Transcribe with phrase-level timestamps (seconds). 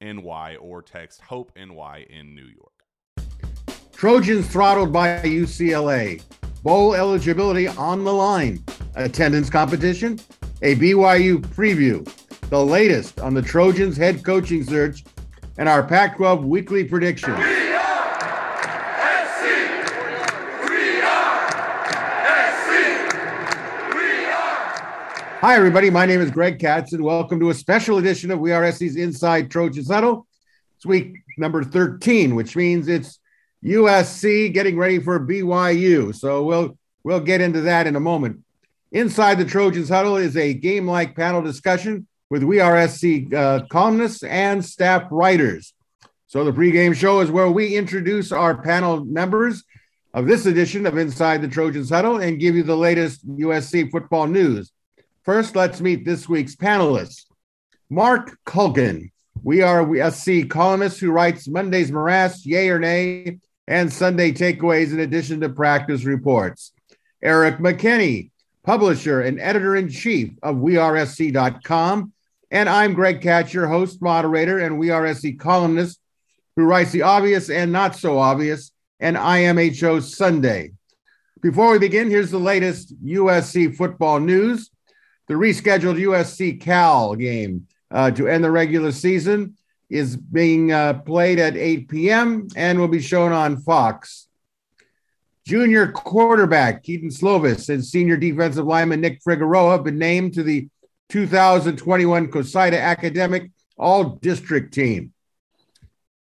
[0.00, 2.72] NY or text Hope NY in New York.
[3.92, 6.22] Trojans throttled by UCLA.
[6.62, 8.62] Bowl eligibility on the line.
[8.94, 10.18] Attendance competition.
[10.62, 12.08] A BYU preview.
[12.48, 15.04] The latest on the Trojans head coaching search
[15.58, 17.57] and our Pac 12 weekly predictions.
[25.48, 25.88] Hi, everybody.
[25.88, 28.96] My name is Greg Katz, and welcome to a special edition of We Are SC's
[28.96, 30.26] Inside Trojans Huddle.
[30.76, 33.18] It's week number 13, which means it's
[33.64, 36.14] USC getting ready for BYU.
[36.14, 38.44] So we'll we'll get into that in a moment.
[38.92, 44.24] Inside the Trojans Huddle is a game-like panel discussion with We Are SC uh, columnists
[44.24, 45.72] and staff writers.
[46.26, 49.64] So the pregame show is where we introduce our panel members
[50.12, 54.26] of this edition of Inside the Trojans Huddle and give you the latest USC football
[54.26, 54.72] news.
[55.28, 57.26] First, let's meet this week's panelists.
[57.90, 59.10] Mark Culkin,
[59.42, 64.90] we are a SC columnist who writes Monday's Morass, Yay or Nay, and Sunday Takeaways
[64.90, 66.72] in addition to practice reports.
[67.22, 68.30] Eric McKinney,
[68.64, 72.10] publisher and editor in chief of WeRSC.com.
[72.50, 76.00] And I'm Greg Catcher, host, moderator, and WeRSC columnist
[76.56, 80.72] who writes the obvious and not so obvious and IMHO Sunday.
[81.42, 84.70] Before we begin, here's the latest USC football news
[85.28, 89.56] the rescheduled USC Cal game uh, to end the regular season
[89.88, 92.48] is being uh, played at 8 p.m.
[92.56, 94.28] and will be shown on Fox.
[95.46, 100.68] Junior quarterback Kedon Slovis and senior defensive lineman Nick Figueroa have been named to the
[101.08, 105.14] 2021 COSIDA Academic All District Team.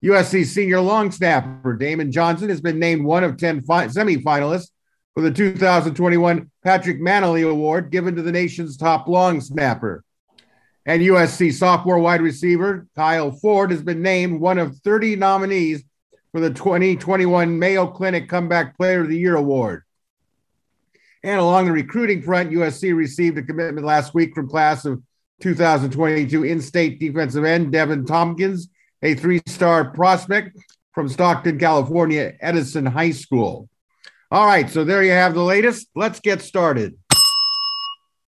[0.04, 4.71] USC senior long snapper Damon Johnson has been named one of 10 fi- semifinalists
[5.14, 10.04] for the 2021 Patrick Mannelly Award given to the nation's top long snapper.
[10.86, 15.84] And USC sophomore wide receiver Kyle Ford has been named one of 30 nominees
[16.32, 19.84] for the 2021 Mayo Clinic Comeback Player of the Year Award.
[21.24, 25.04] And along the recruiting front, USC received a commitment last week from class of
[25.42, 28.70] 2022 in state defensive end Devin Tompkins,
[29.04, 30.58] a three star prospect
[30.94, 33.70] from Stockton, California, Edison High School.
[34.34, 35.90] All right, so there you have the latest.
[35.94, 36.98] Let's get started.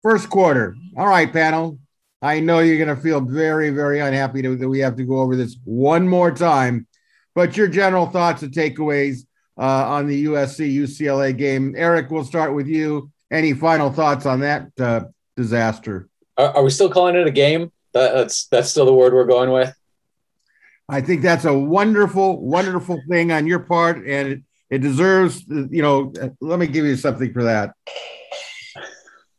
[0.03, 0.75] First quarter.
[0.97, 1.79] All right, panel.
[2.23, 5.37] I know you're going to feel very, very unhappy that we have to go over
[5.37, 6.87] this one more time,
[7.35, 9.27] but your general thoughts and takeaways
[9.59, 11.75] uh, on the USC UCLA game.
[11.77, 13.11] Eric, we'll start with you.
[13.31, 15.03] Any final thoughts on that uh,
[15.37, 16.09] disaster?
[16.39, 17.73] Are, are, we still calling it a game?
[17.93, 19.75] That, that's that's still the word we're going with.
[20.89, 25.83] I think that's a wonderful, wonderful thing on your part, and it, it deserves, you
[25.83, 27.75] know, let me give you something for that.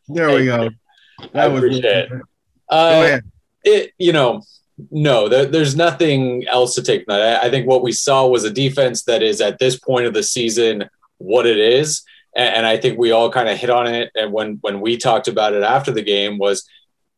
[0.07, 0.69] There we go.
[1.33, 2.21] That I was appreciate it.
[2.69, 3.19] Uh,
[3.63, 4.41] it, you know,
[4.89, 7.43] no, there, there's nothing else to take from that.
[7.43, 10.13] I, I think what we saw was a defense that is at this point of
[10.13, 12.03] the season what it is,
[12.35, 14.11] and, and I think we all kind of hit on it.
[14.15, 16.67] And when when we talked about it after the game was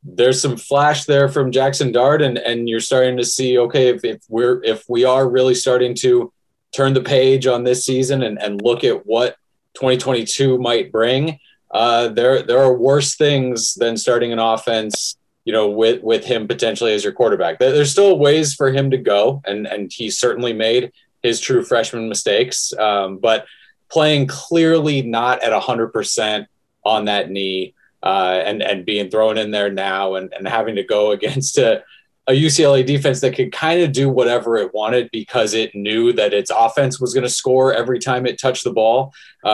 [0.04, 4.04] there's some flash there from Jackson Dart, and and you're starting to see okay if,
[4.04, 6.33] if we're if we are really starting to
[6.74, 9.38] turn the page on this season and, and look at what
[9.75, 11.40] 2022 might bring.
[11.72, 15.16] Uh, there there are worse things than starting an offense,
[15.46, 17.58] you know, with with him potentially as your quarterback.
[17.58, 20.92] There's still ways for him to go, and and he certainly made
[21.24, 22.74] his true freshman mistakes.
[22.78, 23.46] Um, but
[23.90, 26.48] playing clearly not at hundred percent
[26.86, 27.74] on that knee
[28.04, 31.84] uh, and and being thrown in there now and, and having to go against a,
[32.28, 36.34] a UCLA defense that could kind of do whatever it wanted because it knew that
[36.34, 39.14] its offense was going to score every time it touched the ball.
[39.44, 39.48] Uh,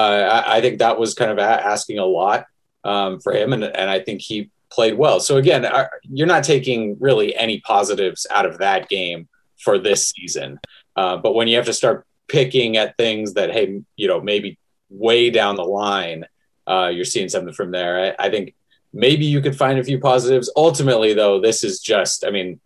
[0.46, 2.46] I, I, think that was kind of a- asking a lot
[2.84, 5.20] um, for him, and and I think he played well.
[5.20, 9.28] So again, uh, you're not taking really any positives out of that game
[9.58, 10.60] for this season,
[10.96, 14.60] uh, but when you have to start picking at things that hey, you know, maybe
[14.90, 16.26] way down the line
[16.70, 18.16] uh, you're seeing something from there.
[18.20, 18.54] I, I, think
[18.94, 20.52] maybe you could find a few positives.
[20.56, 22.60] Ultimately, though, this is just, I mean,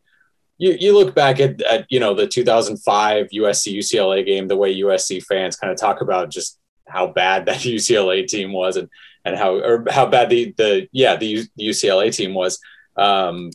[0.58, 4.80] you, you look back at, at, you know, the 2005 USC UCLA game, the way
[4.82, 8.90] USC fans kind of talk about just how bad that UCLA team was and,
[9.26, 12.60] and how, or how bad the, the, yeah, the, UCLA team was.
[12.96, 13.52] Um,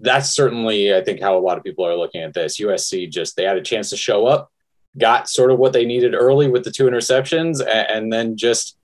[0.00, 2.60] that's certainly, I think, how a lot of people are looking at this.
[2.60, 4.50] USC just, they had a chance to show up,
[4.98, 8.76] got sort of what they needed early with the two interceptions, and, and then just,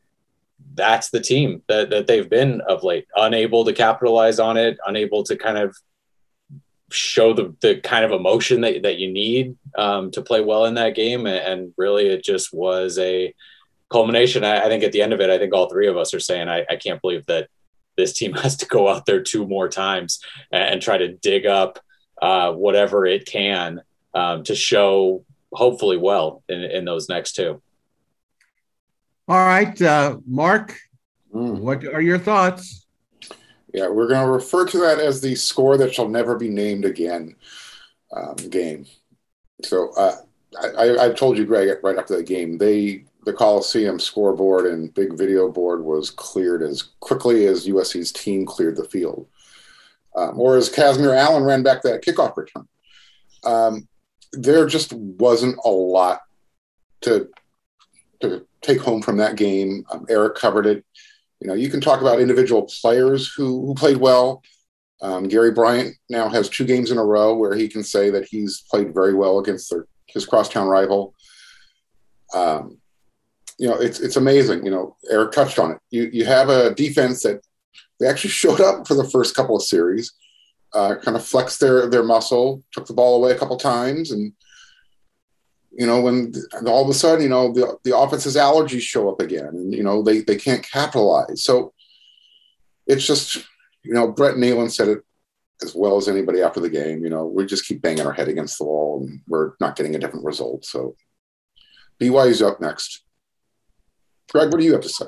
[0.74, 5.22] that's the team that, that they've been of late, unable to capitalize on it, unable
[5.24, 5.76] to kind of
[6.92, 10.74] show the, the kind of emotion that, that you need um, to play well in
[10.74, 11.26] that game.
[11.26, 13.34] And, really, it just was a
[13.90, 14.44] culmination.
[14.44, 16.20] I, I, think at the end of it, I think all three of us are
[16.20, 17.48] saying, I, I can't believe that
[17.96, 20.20] this team has to go out there two more times
[20.52, 21.78] and, and try to dig up
[22.22, 23.82] uh, whatever it can
[24.14, 27.62] um, to show hopefully well in, in those next two.
[29.30, 30.76] All right, uh, Mark,
[31.32, 31.60] mm.
[31.60, 32.88] what are your thoughts?
[33.72, 36.84] Yeah, we're going to refer to that as the score that shall never be named
[36.84, 37.36] again
[38.10, 38.86] um, game.
[39.62, 40.16] So uh,
[40.76, 45.16] I, I, told you, Greg, right after the game, they the Coliseum scoreboard and big
[45.16, 49.28] video board was cleared as quickly as USC's team cleared the field,
[50.16, 52.66] um, or as Kazmeir Allen ran back that kickoff return.
[53.44, 53.86] Um,
[54.32, 56.18] there just wasn't a lot
[57.02, 57.28] to
[58.20, 59.84] to take home from that game.
[59.90, 60.84] Um, Eric covered it.
[61.40, 64.42] You know, you can talk about individual players who, who played well.
[65.02, 68.26] Um, Gary Bryant now has two games in a row where he can say that
[68.28, 71.14] he's played very well against their, his crosstown rival.
[72.34, 72.78] Um,
[73.58, 74.64] you know, it's it's amazing.
[74.64, 75.78] You know, Eric touched on it.
[75.90, 77.40] You you have a defense that
[77.98, 80.12] they actually showed up for the first couple of series,
[80.74, 84.32] uh, kind of flexed their their muscle, took the ball away a couple times, and
[85.72, 86.32] you know, when
[86.66, 89.82] all of a sudden, you know, the, the offense's allergies show up again and, you
[89.82, 91.44] know, they, they can't capitalize.
[91.44, 91.72] So
[92.86, 93.36] it's just,
[93.84, 94.98] you know, Brett Neilon said it
[95.62, 97.04] as well as anybody after the game.
[97.04, 99.94] You know, we just keep banging our head against the wall and we're not getting
[99.94, 100.64] a different result.
[100.64, 100.96] So
[102.00, 103.02] BYU's up next.
[104.32, 105.06] Greg, what do you have to say?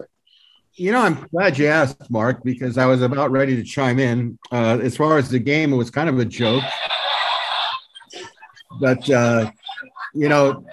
[0.74, 4.38] You know, I'm glad you asked, Mark, because I was about ready to chime in.
[4.50, 6.64] Uh, as far as the game, it was kind of a joke.
[8.81, 9.50] But uh,
[10.14, 10.64] you know,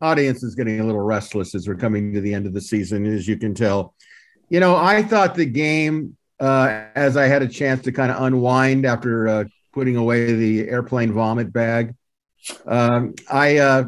[0.00, 3.06] audience is getting a little restless as we're coming to the end of the season,
[3.06, 3.94] as you can tell.
[4.48, 8.22] You know, I thought the game, uh, as I had a chance to kind of
[8.22, 11.94] unwind after uh, putting away the airplane vomit bag,
[12.66, 13.84] um, I uh,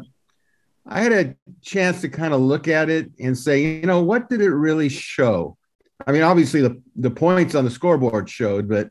[0.85, 4.29] I had a chance to kind of look at it and say, you know, what
[4.29, 5.57] did it really show?
[6.05, 8.89] I mean, obviously the the points on the scoreboard showed, but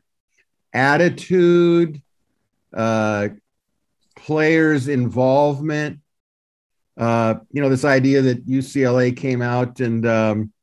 [0.73, 2.01] attitude,
[2.73, 3.29] uh,
[4.15, 5.99] players' involvement.
[6.95, 10.53] Uh, you know, this idea that UCLA came out and um,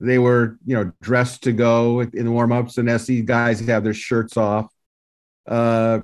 [0.00, 3.94] they were, you know, dressed to go in the warm-ups, and SC guys have their
[3.94, 4.72] shirts off.
[5.46, 6.00] Uh,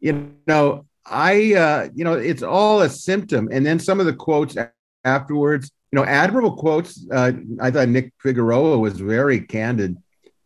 [0.00, 3.48] you know, I, uh, you know, it's all a symptom.
[3.52, 4.56] And then some of the quotes
[5.04, 7.06] afterwards, you know, admirable quotes.
[7.10, 9.96] Uh, I thought Nick Figueroa was very candid.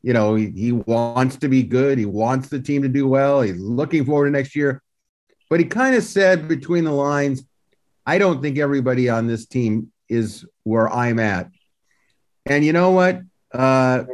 [0.02, 1.99] You know, he, he wants to be good.
[1.99, 3.42] He wants the team to do well.
[3.42, 4.83] He's looking forward to next year.
[5.50, 7.45] But he kind of said between the lines,
[8.07, 11.50] I don't think everybody on this team is where I'm at.
[12.47, 13.21] And you know what?
[13.52, 14.04] Uh,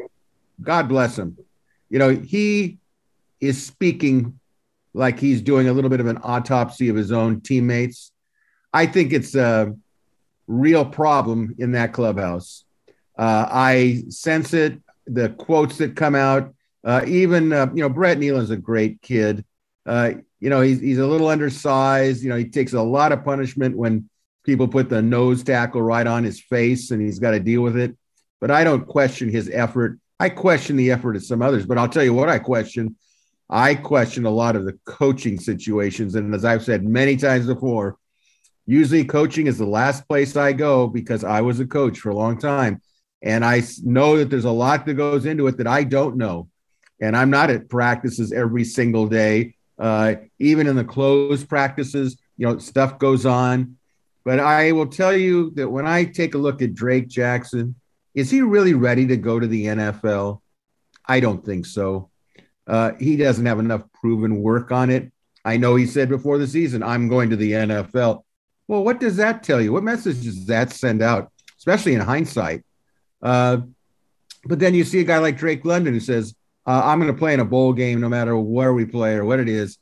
[0.60, 1.38] God bless him.
[1.88, 2.78] You know, he
[3.40, 4.40] is speaking
[4.94, 8.10] like he's doing a little bit of an autopsy of his own teammates.
[8.72, 9.76] I think it's a
[10.48, 12.64] real problem in that clubhouse.
[13.18, 14.80] Uh, I sense it.
[15.06, 16.54] The quotes that come out
[16.86, 19.44] Uh, even uh, you know Brett Neilon's a great kid.
[20.40, 22.22] You know he's he's a little undersized.
[22.22, 24.08] You know he takes a lot of punishment when
[24.44, 27.76] people put the nose tackle right on his face, and he's got to deal with
[27.76, 27.96] it.
[28.40, 29.98] But I don't question his effort.
[30.20, 31.66] I question the effort of some others.
[31.66, 32.96] But I'll tell you what I question.
[33.48, 37.96] I question a lot of the coaching situations, and as I've said many times before,
[38.66, 42.16] usually coaching is the last place I go because I was a coach for a
[42.16, 42.82] long time.
[43.22, 46.48] And I know that there's a lot that goes into it that I don't know
[47.00, 49.55] and I'm not at practices every single day.
[49.78, 53.76] Uh, even in the closed practices, you know, stuff goes on.
[54.24, 57.76] But I will tell you that when I take a look at Drake Jackson,
[58.14, 60.40] is he really ready to go to the NFL?
[61.06, 62.10] I don't think so.
[62.66, 65.12] Uh, he doesn't have enough proven work on it.
[65.44, 68.24] I know he said before the season, I'm going to the NFL.
[68.66, 69.72] Well, what does that tell you?
[69.72, 72.64] What message does that send out, especially in hindsight?
[73.22, 73.58] Uh,
[74.44, 76.34] but then you see a guy like Drake London who says,
[76.66, 79.24] uh, I'm going to play in a bowl game no matter where we play or
[79.24, 79.78] what it is.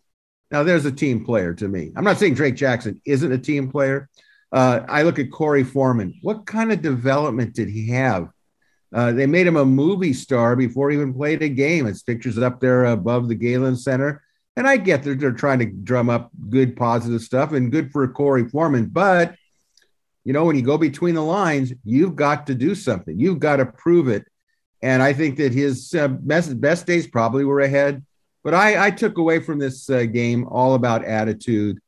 [0.50, 1.92] Now, there's a team player to me.
[1.96, 4.08] I'm not saying Drake Jackson isn't a team player.
[4.52, 6.18] Uh, I look at Korey Foreman.
[6.22, 8.28] What kind of development did he have?
[8.94, 11.86] Uh, they made him a movie star before he even played a game.
[11.86, 14.22] It's pictures up there above the Galen Center.
[14.56, 18.06] And I get that they're trying to drum up good, positive stuff and good for
[18.06, 18.86] Korey Foreman.
[18.86, 19.34] But,
[20.22, 23.18] you know, when you go between the lines, you've got to do something.
[23.18, 24.24] You've got to prove it.
[24.84, 28.04] And I think that his uh, best, best days probably were ahead.
[28.42, 31.78] But I, I took away from this uh, game all about attitude,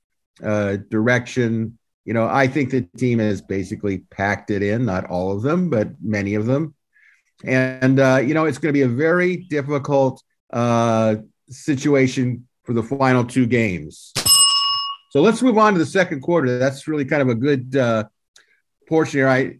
[0.43, 1.79] uh, direction.
[2.07, 5.69] You know, I think the team has basically packed it in, not all of them,
[5.69, 6.75] but many of them.
[7.45, 11.17] And, uh, you know, it's going to be a very difficult uh,
[11.51, 14.15] situation for the final two games.
[15.11, 16.59] So let's move on to the second quarter.
[16.59, 18.05] That's really kind of a good uh,
[18.89, 19.29] portion here.
[19.29, 19.59] I,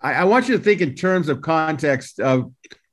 [0.00, 2.52] I, I want you to think in terms of context of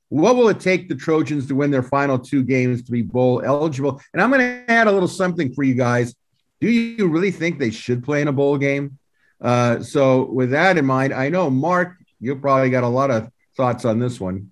[0.09, 3.41] what will it take the Trojans to win their final two games to be bowl
[3.43, 4.01] eligible?
[4.13, 6.15] And I'm going to add a little something for you guys.
[6.59, 8.97] Do you really think they should play in a bowl game?
[9.39, 13.29] Uh, so, with that in mind, I know Mark, you probably got a lot of
[13.55, 14.51] thoughts on this one.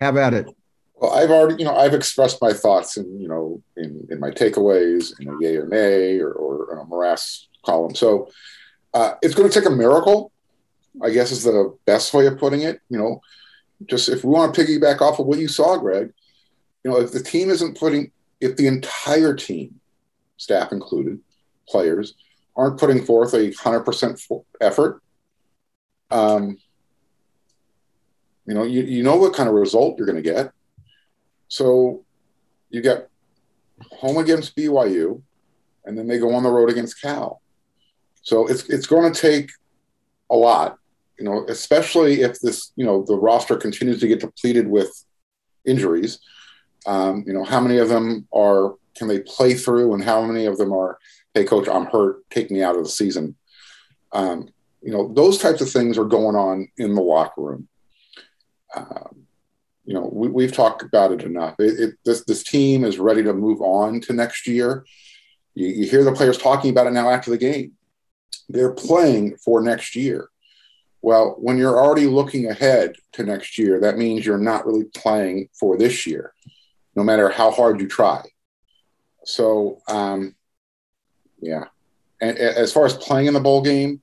[0.00, 0.46] Have at it.
[0.94, 4.30] Well, I've already, you know, I've expressed my thoughts in, you know, in, in my
[4.30, 7.96] takeaways, in a yay or nay, or, or a morass column.
[7.96, 8.30] So,
[8.94, 10.31] uh, it's going to take a miracle
[11.00, 12.80] I guess is the best way of putting it.
[12.88, 13.20] You know,
[13.86, 16.12] just if we want to piggyback off of what you saw, Greg,
[16.84, 19.80] you know, if the team isn't putting, if the entire team,
[20.36, 21.20] staff included,
[21.68, 22.14] players,
[22.56, 24.20] aren't putting forth a hundred percent
[24.60, 25.02] effort,
[26.10, 26.58] um,
[28.46, 30.52] you know, you, you know what kind of result you're going to get.
[31.48, 32.04] So
[32.70, 33.08] you get
[33.92, 35.22] home against BYU,
[35.84, 37.40] and then they go on the road against Cal.
[38.22, 39.50] So it's it's going to take
[40.30, 40.78] a lot
[41.22, 44.90] you know, especially if this, you know, the roster continues to get depleted with
[45.64, 46.18] injuries.
[46.84, 50.46] Um, you know, how many of them are can they play through, and how many
[50.46, 50.98] of them are,
[51.32, 53.36] hey, coach, I'm hurt, take me out of the season.
[54.10, 54.48] Um,
[54.82, 57.68] you know, those types of things are going on in the locker room.
[58.74, 59.26] Um,
[59.84, 61.54] you know, we, have talked about it enough.
[61.60, 64.84] It, it, this this team is ready to move on to next year.
[65.54, 67.74] You, you hear the players talking about it now after the game.
[68.48, 70.28] They're playing for next year.
[71.02, 75.48] Well, when you're already looking ahead to next year, that means you're not really playing
[75.52, 76.32] for this year,
[76.94, 78.22] no matter how hard you try.
[79.24, 80.36] So, um,
[81.40, 81.64] yeah.
[82.20, 84.00] And as far as playing in the bowl game,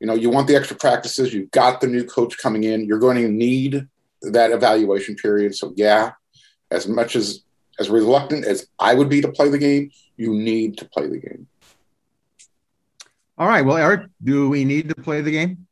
[0.00, 1.32] you know, you want the extra practices.
[1.32, 2.84] You've got the new coach coming in.
[2.84, 3.88] You're going to need
[4.20, 5.54] that evaluation period.
[5.54, 6.12] So, yeah,
[6.70, 7.42] as much as
[7.78, 11.18] as reluctant as I would be to play the game, you need to play the
[11.18, 11.46] game.
[13.38, 13.64] All right.
[13.64, 15.66] Well, Eric, do we need to play the game?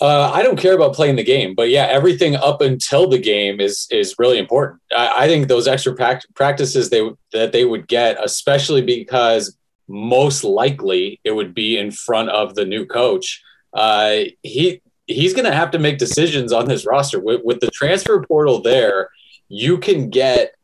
[0.00, 3.60] Uh, I don't care about playing the game, but yeah, everything up until the game
[3.60, 4.80] is is really important.
[4.94, 5.94] I, I think those extra
[6.34, 9.56] practices they that they would get, especially because
[9.88, 13.42] most likely it would be in front of the new coach.
[13.72, 17.70] Uh, he he's going to have to make decisions on this roster with, with the
[17.70, 18.60] transfer portal.
[18.60, 19.10] There,
[19.48, 20.54] you can get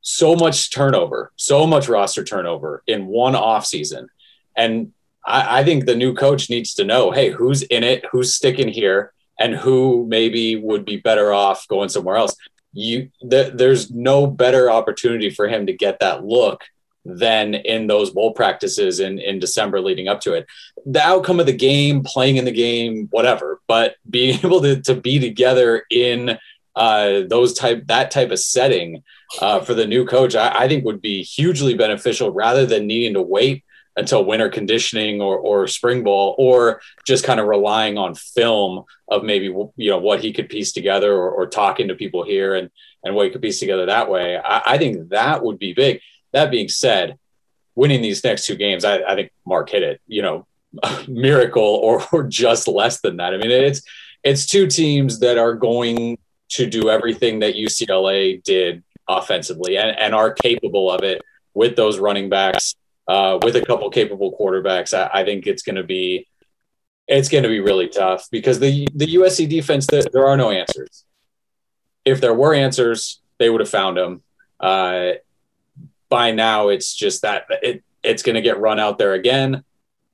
[0.00, 4.08] so much turnover, so much roster turnover in one off season,
[4.56, 4.92] and
[5.26, 8.68] I, I think the new coach needs to know, hey, who's in it, who's sticking
[8.68, 12.34] here, and who maybe would be better off going somewhere else.
[12.72, 16.64] You, th- there's no better opportunity for him to get that look
[17.04, 20.46] than in those bowl practices in, in December leading up to it.
[20.84, 24.94] The outcome of the game, playing in the game, whatever, but being able to, to
[24.94, 26.38] be together in
[26.76, 29.02] uh, those type that type of setting
[29.40, 33.14] uh, for the new coach, I, I, think would be hugely beneficial rather than needing
[33.14, 33.64] to wait
[33.98, 39.24] until winter conditioning or, or spring ball, or just kind of relying on film of
[39.24, 42.70] maybe you know what he could piece together or, or talking to people here and
[43.04, 44.38] and what he could piece together that way.
[44.38, 46.00] I, I think that would be big.
[46.32, 47.18] That being said,
[47.74, 50.00] winning these next two games, I, I think Mark hit it.
[50.06, 50.46] You know,
[51.08, 53.34] miracle or, or just less than that.
[53.34, 53.82] I mean, it's
[54.24, 56.18] it's two teams that are going
[56.50, 61.22] to do everything that UCLA did offensively and, and are capable of it
[61.54, 62.74] with those running backs,
[63.08, 64.96] uh, with a couple capable quarterbacks.
[64.96, 66.26] I, I think it's going to be
[67.06, 70.50] it's going to be really tough because the the USC defense the, there are no
[70.50, 71.04] answers.
[72.04, 74.22] If there were answers, they would have found them.
[74.60, 75.12] Uh,
[76.08, 79.64] by now, it's just that it it's going to get run out there again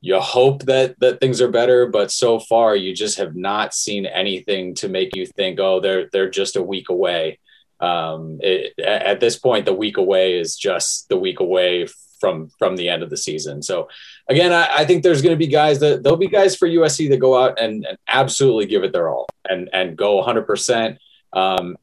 [0.05, 4.05] you hope that that things are better, but so far you just have not seen
[4.05, 7.39] anything to make you think, oh, they're they're just a week away.
[7.81, 11.87] Um, it, at this point, the week away is just the week away
[12.25, 13.62] from from the end of the season.
[13.62, 13.88] So
[14.31, 17.11] again, I, I think there's going to be guys that there'll be guys for USC
[17.11, 20.40] that go out and, and absolutely give it their all and and go 100.
[20.40, 20.99] Um, percent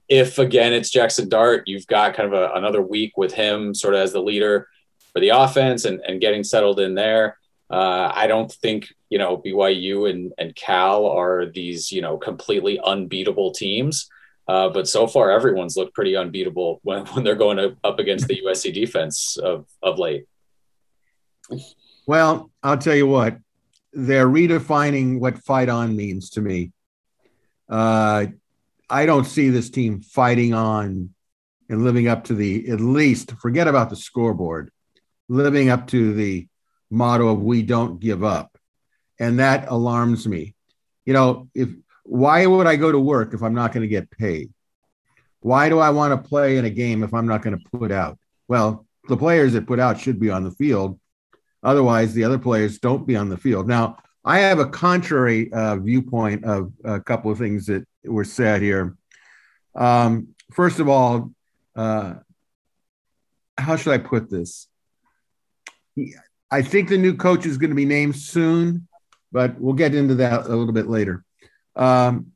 [0.09, 3.93] If again it's Jackson Dart, you've got kind of a, another week with him sort
[3.93, 4.67] of as the leader
[5.13, 7.37] for the offense and, and getting settled in there.
[7.69, 12.79] Uh, I don't think you know BYU and, and Cal are these you know completely
[12.83, 14.09] unbeatable teams,
[14.47, 18.41] uh, but so far everyone's looked pretty unbeatable when, when they're going up against the
[18.45, 20.25] USC defense of of late.
[22.07, 23.37] Well, I'll tell you what,
[23.93, 26.71] they're redefining what fight on means to me.
[27.69, 28.27] Uh,
[28.89, 31.13] I don't see this team fighting on
[31.69, 34.71] and living up to the at least forget about the scoreboard,
[35.29, 36.47] living up to the
[36.89, 38.57] motto of we don't give up.
[39.19, 40.55] And that alarms me.
[41.05, 41.69] You know, if
[42.03, 44.51] why would I go to work if I'm not going to get paid?
[45.39, 47.91] Why do I want to play in a game if I'm not going to put
[47.91, 48.19] out?
[48.47, 50.99] Well, the players that put out should be on the field.
[51.63, 53.67] Otherwise, the other players don't be on the field.
[53.67, 58.61] Now, I have a contrary uh, viewpoint of a couple of things that were said
[58.61, 58.95] here.
[59.75, 61.31] Um, first of all,
[61.75, 62.15] uh,
[63.57, 64.67] how should I put this?
[66.49, 68.87] I think the new coach is going to be named soon,
[69.31, 71.23] but we'll get into that a little bit later.
[71.75, 72.33] Um,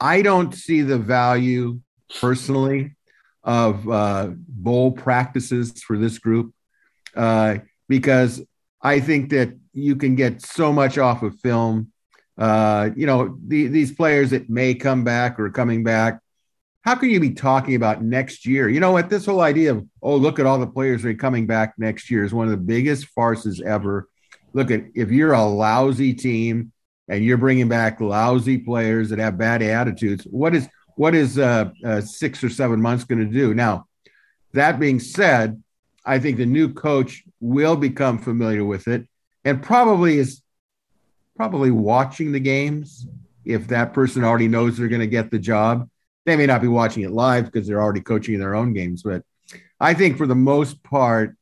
[0.00, 1.80] I don't see the value
[2.20, 2.96] personally
[3.42, 6.54] of uh, bowl practices for this group
[7.14, 8.42] uh, because
[8.80, 11.90] I think that you can get so much off of film.
[12.36, 16.20] Uh, you know, the, these players that may come back or coming back,
[16.82, 18.68] how can you be talking about next year?
[18.68, 19.08] You know what?
[19.08, 22.10] This whole idea of, oh, look at all the players that are coming back next
[22.10, 24.08] year is one of the biggest farces ever.
[24.52, 26.72] Look at if you're a lousy team
[27.08, 31.70] and you're bringing back lousy players that have bad attitudes, what is what is uh,
[31.84, 33.54] uh, six or seven months going to do?
[33.54, 33.86] Now,
[34.52, 35.60] that being said,
[36.04, 39.06] I think the new coach will become familiar with it
[39.44, 40.42] and probably is
[41.36, 43.06] probably watching the games
[43.44, 45.88] if that person already knows they're going to get the job
[46.24, 49.22] they may not be watching it live because they're already coaching their own games, but
[49.78, 51.36] I think for the most part,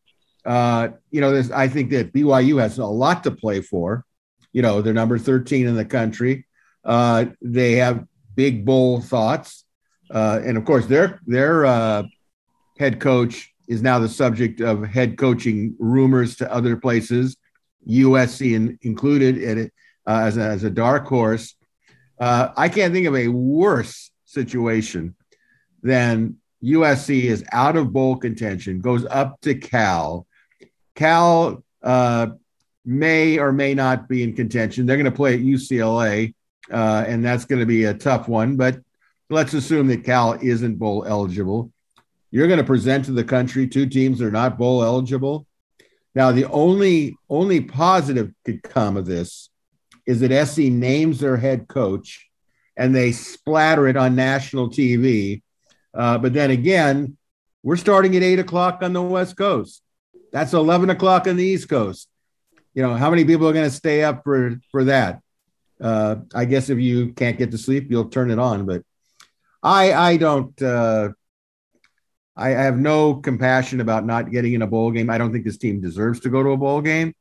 [0.45, 4.05] uh, you know, this, I think that BYU has a lot to play for.
[4.53, 6.47] You know, they're number 13 in the country.
[6.85, 9.65] Uh, they have big bowl thoughts.
[10.11, 12.03] Uh, and of course, their, their uh,
[12.79, 17.37] head coach is now the subject of head coaching rumors to other places,
[17.88, 19.70] USC in, included
[20.07, 21.55] uh, as, a, as a dark horse.
[22.18, 25.14] Uh, I can't think of a worse situation,
[25.83, 30.27] then USC is out of bowl contention, goes up to Cal.
[30.94, 32.29] Cal uh,
[32.85, 34.87] may or may not be in contention.
[34.87, 36.35] They're going to play at UCLA,
[36.70, 38.57] uh, and that's going to be a tough one.
[38.57, 38.79] But
[39.29, 41.72] let's assume that Cal isn't bowl eligible.
[42.33, 45.47] You're going to present to the country two teams that are not bowl eligible.
[46.14, 49.51] Now, the only only positive could come of this
[50.07, 52.29] is that SC names their head coach
[52.77, 55.42] and they splatter it on national TV.
[55.95, 57.16] Uh, but then again,
[57.62, 59.83] we're starting at eight o'clock on the West Coast.
[60.33, 62.09] That's 11 o'clock on the East Coast.
[62.75, 65.21] You know, how many people are going to stay up for, for that?
[65.81, 68.64] Uh, I guess if you can't get to sleep, you'll turn it on.
[68.64, 68.83] But
[69.62, 71.11] I, I don't, uh,
[72.37, 75.11] I have no compassion about not getting in a bowl game.
[75.11, 77.14] I don't think this team deserves to go to a bowl game.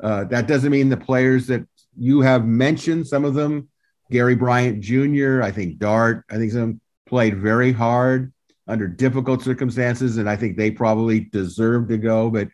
[0.00, 3.68] Uh, that doesn't mean the players that you have mentioned, some of them
[4.12, 8.32] Gary Bryant Jr., I think Dart, I think some played very hard
[8.68, 12.30] under difficult circumstances, and I think they probably deserve to go.
[12.30, 12.48] But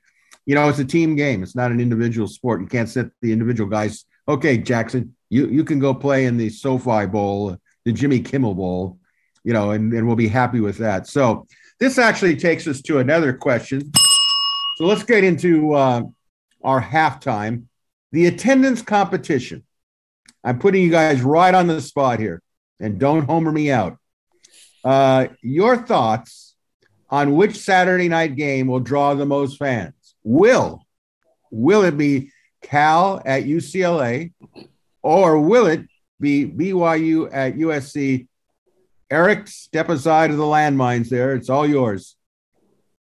[0.47, 1.42] you know, it's a team game.
[1.42, 2.62] It's not an individual sport.
[2.62, 4.07] You can't set the individual guys.
[4.27, 8.99] Okay, Jackson, you you can go play in the SoFi Bowl, the Jimmy Kimmel Bowl,
[9.44, 11.07] you know, and, and we'll be happy with that.
[11.07, 11.47] So
[11.81, 13.93] this actually takes us to another question.
[14.77, 16.03] So let's get into uh,
[16.62, 17.64] our halftime,
[18.12, 19.64] the attendance competition.
[20.45, 22.43] I'm putting you guys right on the spot here,
[22.81, 23.99] and don't homer me out.
[24.85, 26.55] Uh, your thoughts
[27.11, 29.95] on which Saturday night game will draw the most fans?
[30.23, 30.85] Will
[31.51, 32.31] will it be
[32.62, 34.33] Cal at UCLA,
[35.03, 35.87] or will it
[36.21, 38.28] be BYU at USC?
[39.11, 41.35] Eric, step aside of the landmines there.
[41.35, 42.16] It's all yours.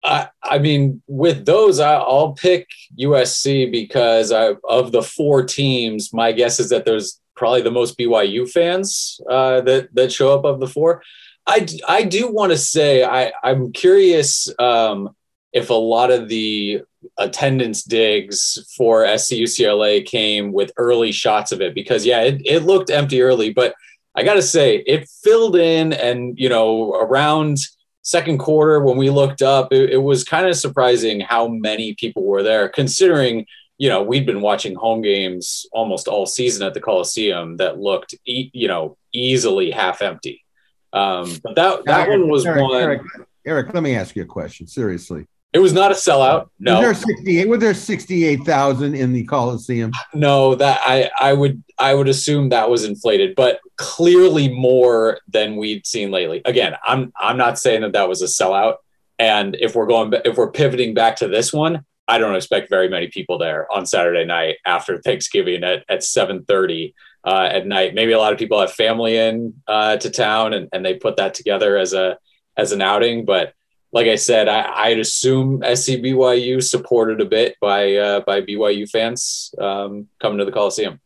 [0.05, 6.13] I, I mean, with those, I, will pick USC because I, of the four teams,
[6.13, 10.45] my guess is that there's probably the most BYU fans uh, that that show up
[10.45, 11.03] of the four.
[11.47, 15.11] I, I do want to say I, I'm curious um,
[15.53, 16.83] if a lot of the
[17.17, 22.61] attendance digs for SC UCLA came with early shots of it because yeah, it, it
[22.61, 23.75] looked empty early, but
[24.19, 27.59] I got to say it filled in and you know around
[28.03, 32.25] second quarter when we looked up, it, it was kind of surprising how many people
[32.25, 36.81] were there considering you know we'd been watching home games almost all season at the
[36.81, 40.45] Coliseum that looked e- you know easily half empty.
[40.93, 42.83] Um, but that that Eric, one was Eric, one.
[42.83, 43.03] Eric,
[43.47, 44.67] Eric, let me ask you a question.
[44.67, 46.51] Seriously, it was not a sellout.
[46.59, 47.49] No, was there sixty-eight?
[47.49, 49.93] Was there sixty-eight thousand in the Coliseum?
[50.13, 55.57] No, that I I would I would assume that was inflated, but clearly more than
[55.57, 56.43] we'd seen lately.
[56.45, 58.77] Again, I'm I'm not saying that that was a sellout.
[59.19, 62.89] And if we're going if we're pivoting back to this one, I don't expect very
[62.89, 67.95] many people there on Saturday night after Thanksgiving at at seven thirty uh, at night.
[67.95, 71.17] Maybe a lot of people have family in uh, to town and, and they put
[71.17, 72.19] that together as a
[72.57, 73.55] as an outing, but
[73.93, 78.89] like I said, I, would assume SC BYU supported a bit by uh, by BYU
[78.89, 81.01] fans um, coming to the Coliseum.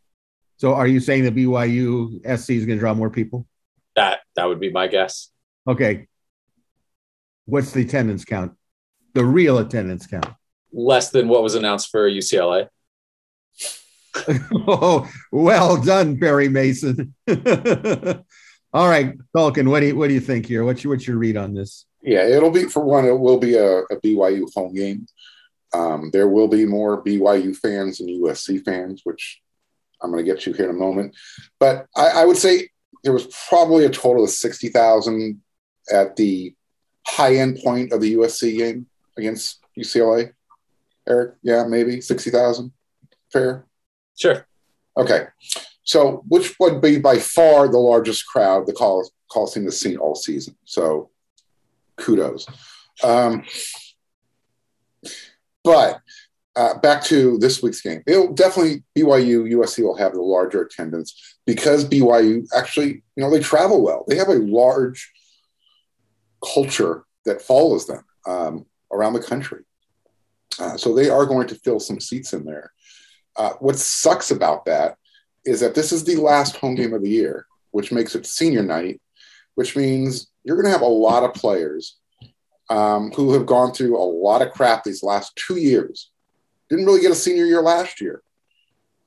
[0.57, 3.47] So, are you saying that BYU SC is going to draw more people?
[3.95, 5.31] That that would be my guess.
[5.66, 6.09] Okay.
[7.45, 8.53] What's the attendance count?
[9.14, 10.29] The real attendance count?
[10.73, 12.68] Less than what was announced for UCLA.
[14.66, 17.14] oh, well done, Perry Mason.
[18.75, 20.64] All right, Falcon, what do you what do you think here?
[20.64, 21.87] What's your what's your read on this?
[22.03, 23.05] Yeah, it'll be for one.
[23.07, 25.07] It will be a, a BYU home game.
[25.73, 29.41] Um, there will be more BYU fans than USC fans, which
[30.01, 31.17] I'm going to get to here in a moment.
[31.59, 32.69] But I, I would say
[33.05, 35.41] there was probably a total of sixty thousand
[35.93, 36.55] at the
[37.07, 38.87] high end point of the USC game
[39.17, 40.33] against UCLA.
[41.09, 42.73] Eric, yeah, maybe sixty thousand.
[43.33, 43.67] Fair.
[44.17, 44.47] Sure.
[44.97, 45.27] Okay.
[45.85, 50.15] So, which would be by far the largest crowd the Col- Coliseum has seen all
[50.15, 50.57] season.
[50.65, 51.11] So,
[51.96, 52.46] kudos.
[53.02, 53.44] Um,
[55.64, 56.00] but
[56.55, 61.37] uh, back to this week's game, it'll definitely BYU USC will have the larger attendance
[61.46, 64.05] because BYU actually, you know, they travel well.
[64.07, 65.11] They have a large
[66.42, 69.62] culture that follows them um, around the country.
[70.59, 72.72] Uh, so they are going to fill some seats in there.
[73.37, 74.96] Uh, what sucks about that
[75.44, 78.62] is that this is the last home game of the year, which makes it senior
[78.62, 79.00] night,
[79.55, 81.98] which means you're going to have a lot of players
[82.68, 86.11] um, who have gone through a lot of crap these last two years.
[86.68, 88.22] Didn't really get a senior year last year.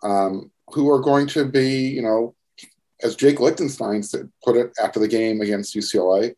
[0.03, 2.35] Um, who are going to be, you know,
[3.03, 6.33] as Jake Lichtenstein said, put it after the game against UCLA,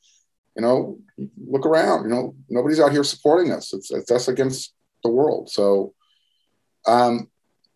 [0.55, 0.99] you know,
[1.37, 2.03] look around.
[2.03, 3.73] You know, nobody's out here supporting us.
[3.73, 5.49] It's, it's us against the world.
[5.49, 5.93] So,
[6.85, 7.29] um,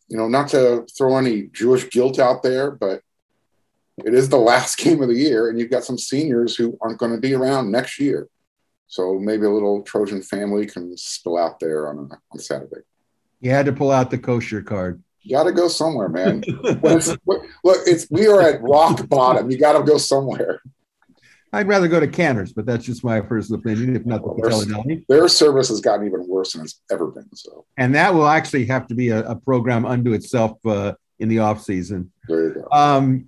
[0.07, 3.01] you know, not to throw any Jewish guilt out there, but
[4.06, 6.99] it is the last game of the year, and you've got some seniors who aren't
[6.99, 8.27] going to be around next year.
[8.88, 12.82] So maybe a little Trojan family can spill out there on on Saturday.
[13.39, 15.01] You had to pull out the kosher card.
[15.21, 16.43] You got to go somewhere, man.
[16.47, 19.49] it's, look, it's we are at rock bottom.
[19.49, 20.62] You got to go somewhere.
[21.54, 23.95] I'd rather go to Canter's, but that's just my personal opinion.
[23.95, 27.27] If not the their, their service has gotten even worse than it's ever been.
[27.34, 31.27] So, and that will actually have to be a, a program unto itself uh, in
[31.27, 32.12] the off season.
[32.30, 32.67] There you go.
[32.71, 33.25] Um,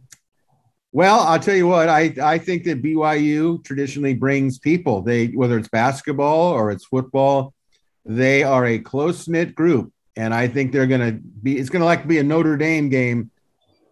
[0.93, 1.89] well, I'll tell you what.
[1.89, 5.01] I I think that BYU traditionally brings people.
[5.01, 7.55] They whether it's basketball or it's football,
[8.05, 11.57] they are a close knit group, and I think they're going to be.
[11.57, 13.31] It's going to like be a Notre Dame game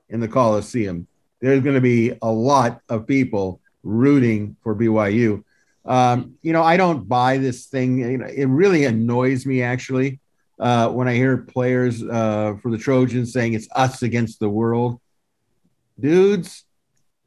[0.09, 1.07] in the Coliseum.
[1.41, 5.43] There's going to be a lot of people rooting for BYU.
[5.85, 7.97] Um, you know, I don't buy this thing.
[7.97, 10.19] You know, it really annoys me actually
[10.59, 15.01] uh, when I hear players uh, for the Trojans saying it's us against the world.
[15.99, 16.63] Dudes,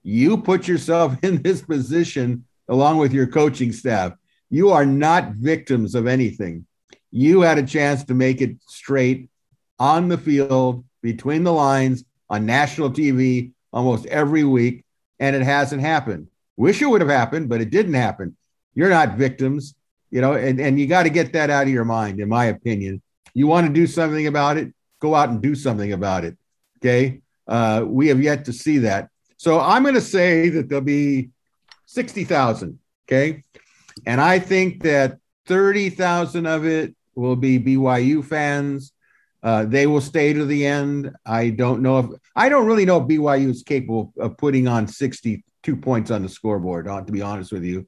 [0.04, 4.12] you put yourself in this position along with your coaching staff.
[4.50, 6.66] You are not victims of anything.
[7.10, 9.30] You had a chance to make it straight
[9.78, 14.84] on the field, between the lines, on national TV almost every week,
[15.18, 16.28] and it hasn't happened.
[16.56, 18.36] Wish it would have happened, but it didn't happen.
[18.74, 19.74] You're not victims,
[20.10, 22.46] you know, and, and you got to get that out of your mind, in my
[22.46, 23.02] opinion.
[23.34, 26.36] you want to do something about it, go out and do something about it.
[26.78, 27.20] Okay.
[27.46, 29.10] Uh, we have yet to see that.
[29.44, 31.28] So I'm going to say that there'll be
[31.84, 32.78] 60,000.
[33.06, 33.42] Okay.
[34.06, 38.92] And I think that 30,000 of it will be BYU fans.
[39.42, 41.14] Uh, they will stay to the end.
[41.26, 44.88] I don't know if I don't really know if BYU is capable of putting on
[44.88, 47.86] 62 points on the scoreboard, uh, to be honest with you.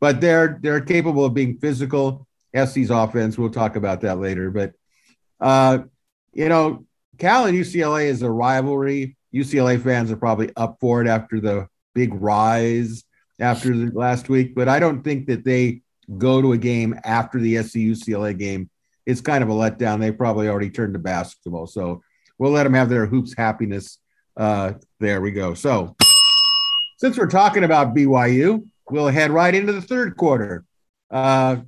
[0.00, 2.26] But they're they're capable of being physical.
[2.56, 4.50] SC's offense, we'll talk about that later.
[4.50, 4.72] But
[5.40, 5.78] uh,
[6.32, 6.86] you know,
[7.18, 9.14] Cal and UCLA is a rivalry.
[9.34, 13.04] UCLA fans are probably up for it after the big rise
[13.40, 15.82] after the last week, but I don't think that they
[16.16, 18.70] go to a game after the SC UCLA game.
[19.06, 20.00] It's kind of a letdown.
[20.00, 21.66] They probably already turned to basketball.
[21.66, 22.02] So
[22.38, 23.98] we'll let them have their hoops happiness.
[24.36, 25.54] Uh, there we go.
[25.54, 25.96] So
[26.98, 30.64] since we're talking about BYU, we'll head right into the third quarter.
[31.10, 31.58] Uh,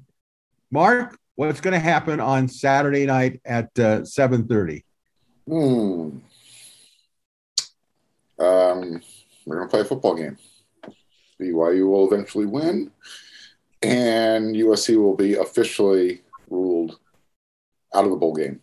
[0.71, 4.83] Mark, what's going to happen on Saturday night at uh, 7.30?
[5.49, 6.19] Hmm.
[8.41, 9.03] Um,
[9.45, 10.39] we're going to play a football game.
[11.41, 12.91] BYU will eventually win,
[13.83, 16.99] and USC will be officially ruled
[17.95, 18.61] out of the bowl game.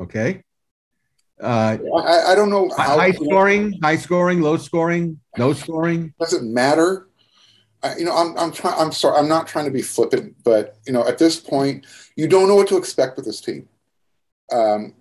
[0.00, 0.42] Okay.
[1.40, 6.14] Uh, I, I don't know high scoring, high scoring, low scoring, no scoring.
[6.20, 7.08] Does it matter?
[7.82, 8.78] I, you know, I'm I'm trying.
[8.78, 9.18] I'm sorry.
[9.18, 12.54] I'm not trying to be flippant, but you know, at this point, you don't know
[12.54, 13.68] what to expect with this team.
[14.52, 14.94] Um,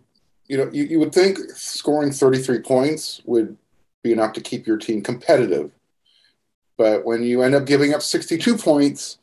[0.51, 3.55] you know, you, you would think scoring 33 points would
[4.03, 5.71] be enough to keep your team competitive.
[6.77, 9.17] But when you end up giving up 62 points,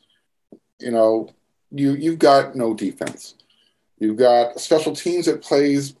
[0.79, 1.29] you know,
[1.69, 3.35] you you've got no defense.
[3.99, 5.95] You've got special teams that plays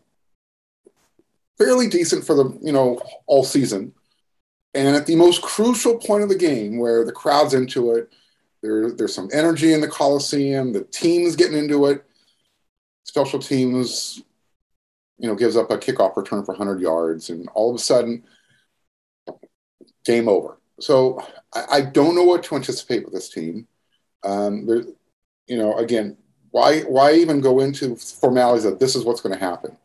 [1.59, 3.93] fairly decent for the, you know, all season.
[4.73, 8.11] And at the most crucial point of the game where the crowd's into it,
[8.63, 12.03] there, there's some energy in the Coliseum, the team's getting into it.
[13.03, 14.23] Special teams
[15.19, 18.23] you know, gives up a kickoff return for 100 yards, and all of a sudden,
[20.05, 20.59] game over.
[20.79, 23.67] So I, I don't know what to anticipate with this team.
[24.23, 24.83] Um, there,
[25.47, 26.17] you know, again,
[26.51, 29.77] why why even go into formalities that this is what's going to happen?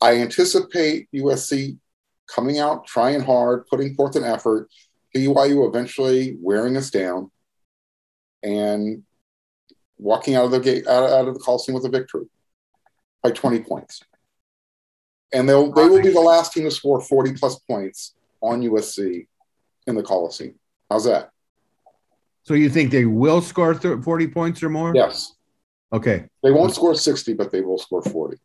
[0.00, 1.78] I anticipate USC
[2.26, 4.68] coming out, trying hard, putting forth an effort.
[5.14, 7.30] BYU eventually wearing us down,
[8.42, 9.04] and
[9.96, 12.26] walking out of the gate out, out of the Coliseum with a victory
[13.22, 14.02] by 20 points
[15.32, 19.26] and they'll they will be the last team to score 40 plus points on USC
[19.86, 20.54] in the Coliseum.
[20.90, 21.30] How's that?
[22.42, 24.94] So you think they will score 40 points or more?
[24.94, 25.34] Yes.
[25.92, 26.26] Okay.
[26.42, 28.36] They won't score 60, but they will score 40.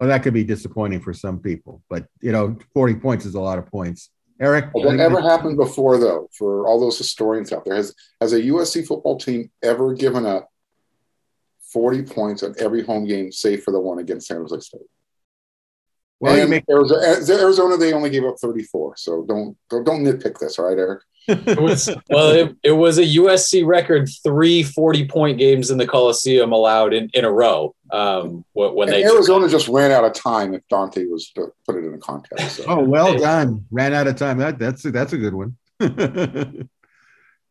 [0.00, 3.40] Well, that could be disappointing for some people, but you know, 40 points is a
[3.40, 4.10] lot of points.
[4.40, 6.28] Eric, well, that never happened before, though.
[6.32, 10.48] For all those historians out there, has has a USC football team ever given up
[11.72, 14.82] 40 points on every home game, save for the one against San Jose State?
[16.20, 18.96] Well, and make- Arizona, Arizona, they only gave up 34.
[18.96, 21.02] So don't don't, don't nitpick this, all right, Eric?
[21.28, 25.86] it was, well, it, it, was a USC record three 40 point games in the
[25.86, 27.74] Coliseum allowed in, in a row.
[27.92, 31.76] Um, when and they Arizona just ran out of time if Dante was to put
[31.76, 32.56] it in a context.
[32.56, 32.64] So.
[32.66, 33.66] Oh, well done.
[33.70, 34.38] Ran out of time.
[34.38, 35.56] That that's that's a good one.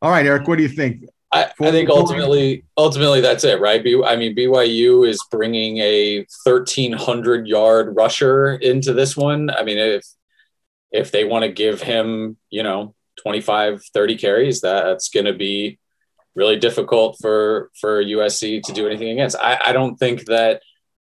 [0.01, 1.05] All right, Eric, what do you think?
[1.31, 3.81] I, I, think ultimately, ultimately that's it, right?
[3.81, 9.49] I mean, BYU is bringing a 1,300 yard rusher into this one.
[9.49, 10.05] I mean, if
[10.91, 15.79] if they want to give him, you know, 25, 30 carries, that's going to be
[16.35, 19.35] really difficult for for USC to do anything against.
[19.37, 20.61] I, I don't think that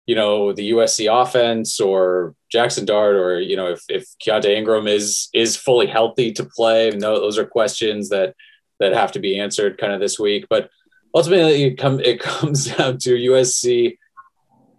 [0.06, 4.88] you know the USC offense or Jackson Dart or you know if if Keaontay Ingram
[4.88, 6.90] is is fully healthy to play.
[6.90, 8.34] No, those are questions that
[8.80, 10.46] that have to be answered kind of this week.
[10.50, 10.70] But
[11.14, 13.96] ultimately, it, come, it comes down to USC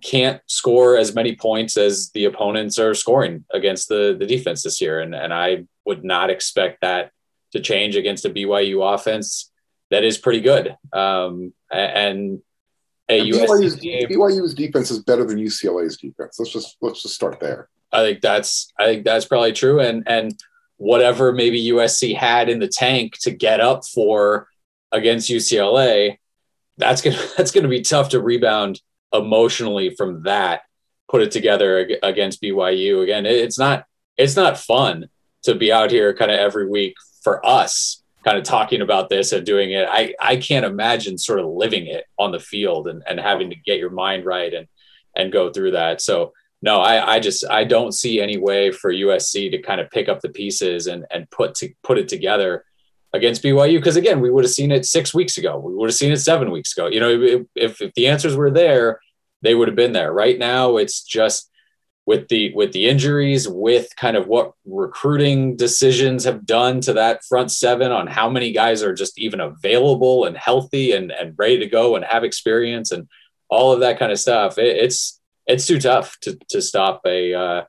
[0.03, 4.81] can't score as many points as the opponents are scoring against the, the defense this
[4.81, 4.99] year.
[4.99, 7.11] And, and I would not expect that
[7.51, 9.51] to change against a BYU offense
[9.91, 10.75] that is pretty good.
[10.91, 12.41] Um, and
[13.09, 16.37] a BYU's, game, BYU's defense is better than UCLA's defense.
[16.39, 17.69] Let's just let's just start there.
[17.91, 19.81] I think that's I think that's probably true.
[19.81, 20.39] And and
[20.81, 24.47] whatever maybe USC had in the tank to get up for
[24.91, 26.17] against UCLA,
[26.77, 28.81] that's gonna that's gonna be tough to rebound
[29.13, 30.61] emotionally from that.
[31.07, 33.27] Put it together against BYU again.
[33.27, 33.85] It's not
[34.17, 35.05] it's not fun
[35.43, 39.33] to be out here kind of every week for us, kind of talking about this
[39.33, 39.87] and doing it.
[39.87, 43.55] I I can't imagine sort of living it on the field and and having to
[43.55, 44.67] get your mind right and
[45.15, 46.01] and go through that.
[46.01, 49.89] So no, I, I just I don't see any way for USC to kind of
[49.89, 52.65] pick up the pieces and and put to put it together
[53.13, 55.95] against BYU because again we would have seen it six weeks ago we would have
[55.95, 57.09] seen it seven weeks ago you know
[57.55, 59.01] if, if, the answers were there
[59.41, 60.13] they would have been there.
[60.13, 61.49] Right now, it's just
[62.05, 67.23] with the with the injuries, with kind of what recruiting decisions have done to that
[67.23, 71.59] front seven on how many guys are just even available and healthy and and ready
[71.59, 73.07] to go and have experience and
[73.49, 74.57] all of that kind of stuff.
[74.57, 75.19] It, it's
[75.51, 77.63] it's too tough to to stop a uh,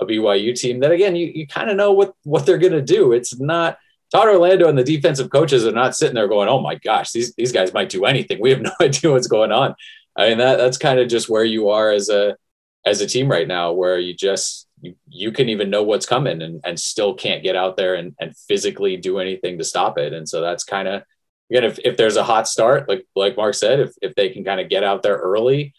[0.00, 2.82] a BYU team that again you you kind of know what what they're going to
[2.82, 3.12] do.
[3.12, 3.78] It's not
[4.12, 7.34] Todd Orlando and the defensive coaches are not sitting there going, "Oh my gosh, these
[7.34, 9.74] these guys might do anything." We have no idea what's going on.
[10.16, 12.36] I mean that that's kind of just where you are as a
[12.86, 16.42] as a team right now, where you just you, you can even know what's coming
[16.42, 20.12] and, and still can't get out there and, and physically do anything to stop it.
[20.12, 21.02] And so that's kind of
[21.50, 24.44] again if, if there's a hot start, like like Mark said, if if they can
[24.44, 25.74] kind of get out there early,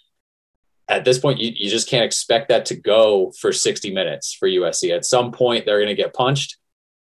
[0.87, 4.47] at this point you, you just can't expect that to go for 60 minutes for
[4.47, 4.95] USC.
[4.95, 6.57] At some point they're going to get punched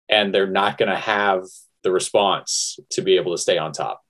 [0.09, 1.45] and they're not going to have
[1.83, 4.03] the response to be able to stay on top.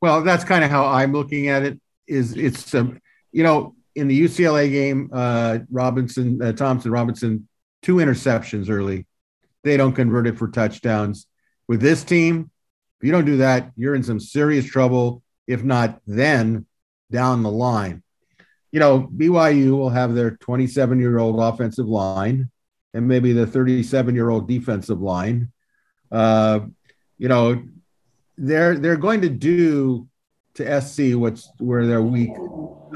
[0.00, 1.80] Well, that's kind of how I'm looking at it.
[2.06, 3.00] Is it's um,
[3.32, 7.48] you know in the UCLA game, uh, Robinson uh, Thompson Robinson
[7.82, 9.06] two interceptions early.
[9.64, 11.26] They don't convert it for touchdowns.
[11.66, 12.50] With this team,
[13.00, 15.22] if you don't do that, you're in some serious trouble.
[15.48, 16.66] If not, then
[17.10, 18.02] down the line.
[18.72, 22.50] You know, BYU will have their 27 year old offensive line
[22.94, 25.52] and maybe the 37 year old defensive line.
[26.10, 26.60] Uh,
[27.18, 27.62] you know,
[28.38, 30.08] they're they're going to do
[30.54, 32.30] to SC what's where they're weak,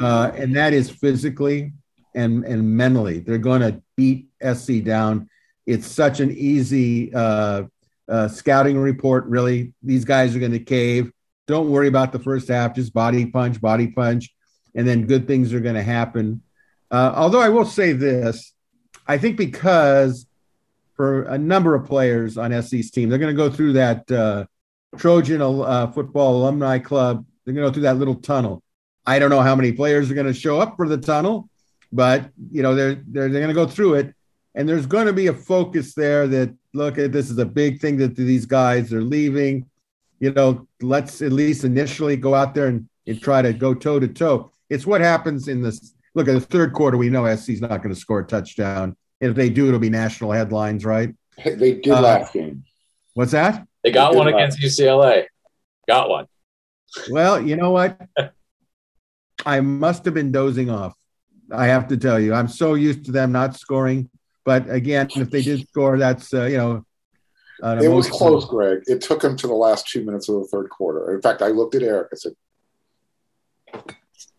[0.00, 1.72] uh, and that is physically
[2.14, 3.20] and and mentally.
[3.20, 5.28] They're going to beat SC down.
[5.66, 7.64] It's such an easy uh,
[8.08, 9.26] uh, scouting report.
[9.26, 11.12] Really, these guys are going to cave.
[11.50, 12.74] Don't worry about the first half.
[12.74, 14.32] Just body punch, body punch,
[14.74, 16.42] and then good things are going to happen.
[16.90, 18.52] Uh, although I will say this,
[19.06, 20.26] I think because
[20.94, 24.44] for a number of players on SC's team, they're going to go through that uh,
[24.96, 27.24] Trojan uh, Football Alumni Club.
[27.44, 28.62] They're going to go through that little tunnel.
[29.06, 31.48] I don't know how many players are going to show up for the tunnel,
[31.90, 34.14] but you know they're they're, they're going to go through it,
[34.54, 37.80] and there's going to be a focus there that look at this is a big
[37.80, 39.69] thing that these guys are leaving.
[40.20, 43.98] You know, let's at least initially go out there and, and try to go toe
[43.98, 44.52] to toe.
[44.68, 45.94] It's what happens in this.
[46.14, 46.96] Look at the third quarter.
[46.96, 48.96] We know SC's not going to score a touchdown.
[49.20, 51.14] And if they do, it'll be national headlines, right?
[51.44, 52.64] They did uh, last game.
[53.14, 53.66] What's that?
[53.82, 55.26] They got one against UCLA.
[55.88, 56.26] Got one.
[57.10, 58.00] Well, you know what?
[59.46, 60.94] I must have been dozing off.
[61.52, 64.10] I have to tell you, I'm so used to them not scoring.
[64.44, 66.84] But again, if they did score, that's uh, you know.
[67.62, 68.82] It was close, Greg.
[68.86, 71.14] It took them to the last two minutes of the third quarter.
[71.14, 72.08] In fact, I looked at Eric.
[72.12, 72.32] I said,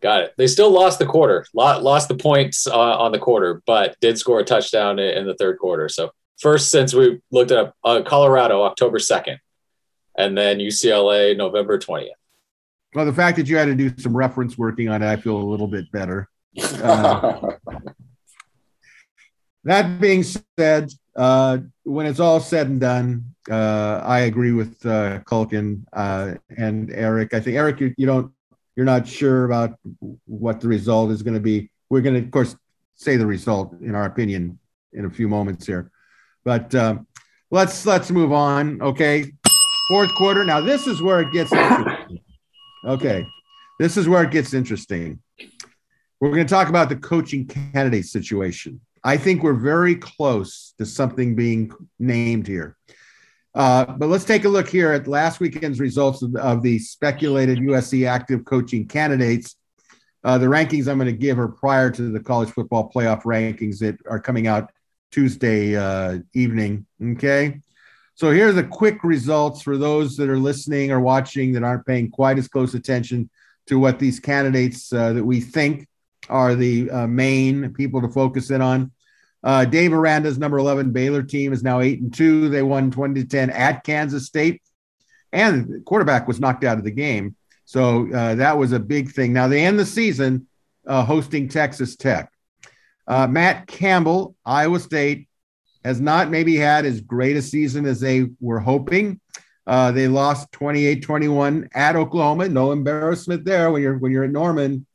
[0.02, 0.34] Got it.
[0.36, 4.40] They still lost the quarter, lost the points uh, on the quarter, but did score
[4.40, 5.88] a touchdown in the third quarter.
[5.88, 9.38] So first since we looked up uh, Colorado October second,
[10.18, 12.16] and then UCLA November twentieth.
[12.94, 15.36] Well, the fact that you had to do some reference working on it, I feel
[15.36, 16.28] a little bit better.
[16.82, 17.52] Uh,
[19.64, 25.20] that being said, uh, when it's all said and done, uh, I agree with uh,
[25.20, 27.34] Culkin uh, and Eric.
[27.34, 28.32] I think Eric, you, you don't
[28.76, 29.78] you're not sure about
[30.26, 31.70] what the result is going to be.
[31.90, 32.56] We're going to, of course,
[32.94, 34.58] say the result in our opinion
[34.92, 35.90] in a few moments here,
[36.44, 37.06] but um,
[37.50, 38.80] let's let's move on.
[38.80, 39.30] Okay,
[39.88, 40.44] fourth quarter.
[40.44, 42.20] Now this is where it gets interesting.
[42.86, 43.26] Okay,
[43.78, 45.20] this is where it gets interesting.
[46.20, 48.80] We're going to talk about the coaching candidate situation.
[49.04, 52.76] I think we're very close to something being named here.
[53.54, 57.58] Uh, but let's take a look here at last weekend's results of, of the speculated
[57.58, 59.56] USC active coaching candidates.
[60.24, 63.78] Uh, the rankings I'm going to give are prior to the college football playoff rankings
[63.80, 64.70] that are coming out
[65.10, 66.86] Tuesday uh, evening.
[67.02, 67.60] Okay.
[68.14, 71.86] So here are the quick results for those that are listening or watching that aren't
[71.86, 73.28] paying quite as close attention
[73.66, 75.86] to what these candidates uh, that we think
[76.28, 78.92] are the uh, main people to focus in on.
[79.44, 82.48] Uh, Dave Aranda's number 11 Baylor team is now 8 and 2.
[82.48, 84.62] They won 20 to 10 at Kansas State,
[85.32, 87.34] and the quarterback was knocked out of the game.
[87.64, 89.32] So uh, that was a big thing.
[89.32, 90.46] Now they end the season
[90.86, 92.30] uh, hosting Texas Tech.
[93.06, 95.28] Uh, Matt Campbell, Iowa State,
[95.84, 99.20] has not maybe had as great a season as they were hoping.
[99.66, 102.48] Uh, they lost 28-21 at Oklahoma.
[102.48, 104.86] No embarrassment there when you're when you're at Norman.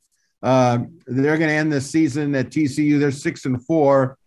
[0.42, 2.98] Uh, they're going to end the season at TCU.
[2.98, 4.18] They're six and four.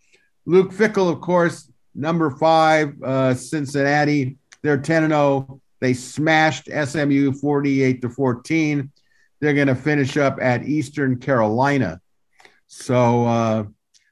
[0.46, 4.38] Luke Fickell, of course, number five, uh, Cincinnati.
[4.62, 5.62] They're 10 and 0.
[5.80, 8.92] They smashed SMU 48 to 14.
[9.40, 12.00] They're going to finish up at Eastern Carolina.
[12.68, 13.64] So uh,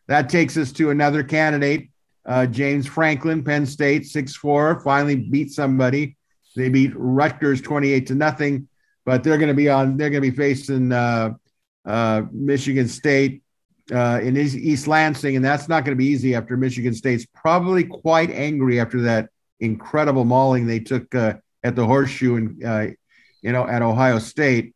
[0.08, 1.89] that takes us to another candidate,
[2.26, 6.18] uh, James Franklin, Penn State, 6 4, finally beat somebody.
[6.56, 8.68] They beat Rutgers 28 to nothing,
[9.06, 10.91] but they're going to be on, they're going to be facing
[11.90, 13.42] uh, Michigan State
[13.92, 17.84] uh, in East Lansing, and that's not going to be easy after Michigan State's probably
[17.84, 19.30] quite angry after that
[19.60, 21.34] incredible mauling they took uh,
[21.64, 22.88] at the Horseshoe and uh,
[23.42, 24.76] you know at Ohio State.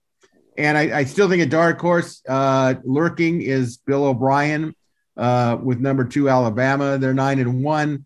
[0.58, 4.76] And I, I still think a dark horse uh, lurking is Bill O'Brien
[5.16, 6.98] uh, with number two Alabama.
[6.98, 8.06] They're nine and one.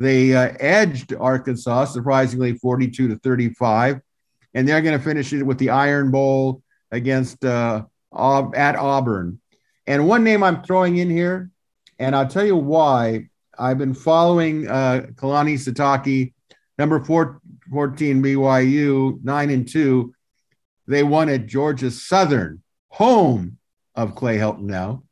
[0.00, 4.00] They edged Arkansas surprisingly 42 to 35,
[4.54, 9.40] and they're going to finish it with the Iron Bowl against uh, at Auburn.
[9.86, 11.50] And one name I'm throwing in here,
[11.98, 13.28] and I'll tell you why.
[13.58, 16.32] I've been following uh, Kalani Sitake,
[16.78, 17.40] number four,
[17.70, 20.14] 14 BYU, nine and two.
[20.86, 23.58] They won at Georgia Southern, home
[23.94, 25.02] of Clay Helton now.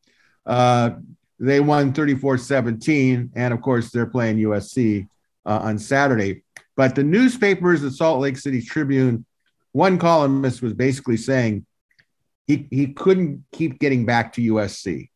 [0.46, 0.90] Uh,
[1.38, 3.32] they won 34 17.
[3.34, 5.08] And of course, they're playing USC
[5.44, 6.42] uh, on Saturday.
[6.76, 9.24] But the newspapers, the Salt Lake City Tribune,
[9.72, 11.66] one columnist was basically saying
[12.46, 15.10] he, he couldn't keep getting back to USC,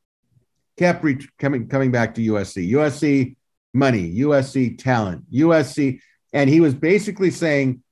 [0.77, 2.71] kept re- coming, coming back to USC.
[2.73, 3.37] USC
[3.73, 6.01] money, USC talent, USC.
[6.33, 7.83] And he was basically saying,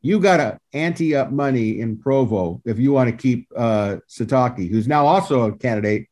[0.00, 4.70] you got to ante up money in Provo if you want to keep uh, Sitake,
[4.70, 6.08] who's now also a candidate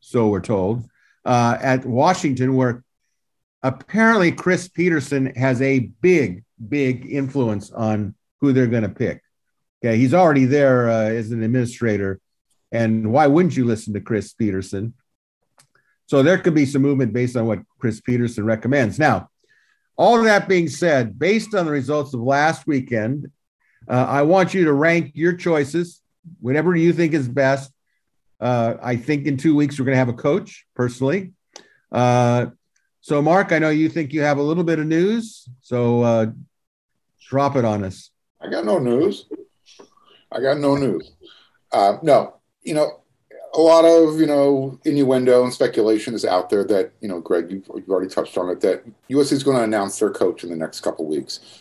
[0.00, 0.88] so we're told,
[1.24, 2.82] uh, at Washington, where
[3.62, 9.22] apparently Chris Petersen has a big, big influence on who they're going to pick.
[9.82, 12.20] Okay, he's already there uh, as an administrator,
[12.70, 14.92] and why wouldn't you listen to Chris Petersen?
[16.06, 18.98] So there could be some movement based on what Chris Petersen recommends.
[18.98, 19.30] Now,
[19.96, 23.30] all of that being said, based on the results of last weekend,
[23.88, 26.02] uh, I want you to rank your choices,
[26.40, 27.72] whatever you think is best,
[28.40, 31.32] uh, I think in two weeks we're going to have a coach personally.
[31.92, 32.46] Uh,
[33.00, 36.26] so, Mark, I know you think you have a little bit of news, so uh,
[37.28, 38.10] drop it on us.
[38.40, 39.26] I got no news.
[40.32, 41.12] I got no news.
[41.72, 43.00] Uh, no, you know,
[43.54, 47.50] a lot of you know innuendo and speculation is out there that you know, Greg,
[47.50, 48.60] you've, you've already touched on it.
[48.60, 51.60] That USC is going to announce their coach in the next couple weeks.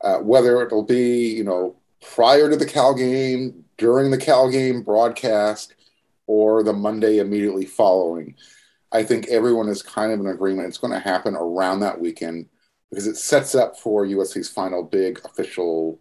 [0.00, 1.76] Uh, whether it'll be you know
[2.14, 5.74] prior to the Cal game, during the Cal game broadcast,
[6.26, 8.34] or the Monday immediately following.
[8.90, 10.68] I think everyone is kind of in agreement.
[10.68, 12.46] It's going to happen around that weekend
[12.90, 16.00] because it sets up for USC's final big official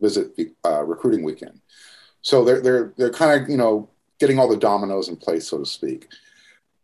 [0.00, 0.32] visit
[0.64, 1.60] uh, recruiting weekend.
[2.22, 5.58] So they're they're they're kind of you know getting all the dominoes in place, so
[5.58, 6.08] to speak.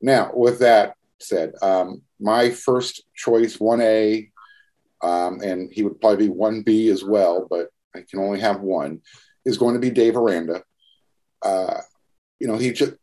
[0.02, 4.30] Now, with that said, um, my first choice, one A,
[5.02, 8.60] um, and he would probably be one B as well, but I can only have
[8.60, 9.00] one,
[9.44, 10.62] is going to be Dave Aranda.
[11.42, 11.80] Uh,
[12.38, 12.94] you know, he just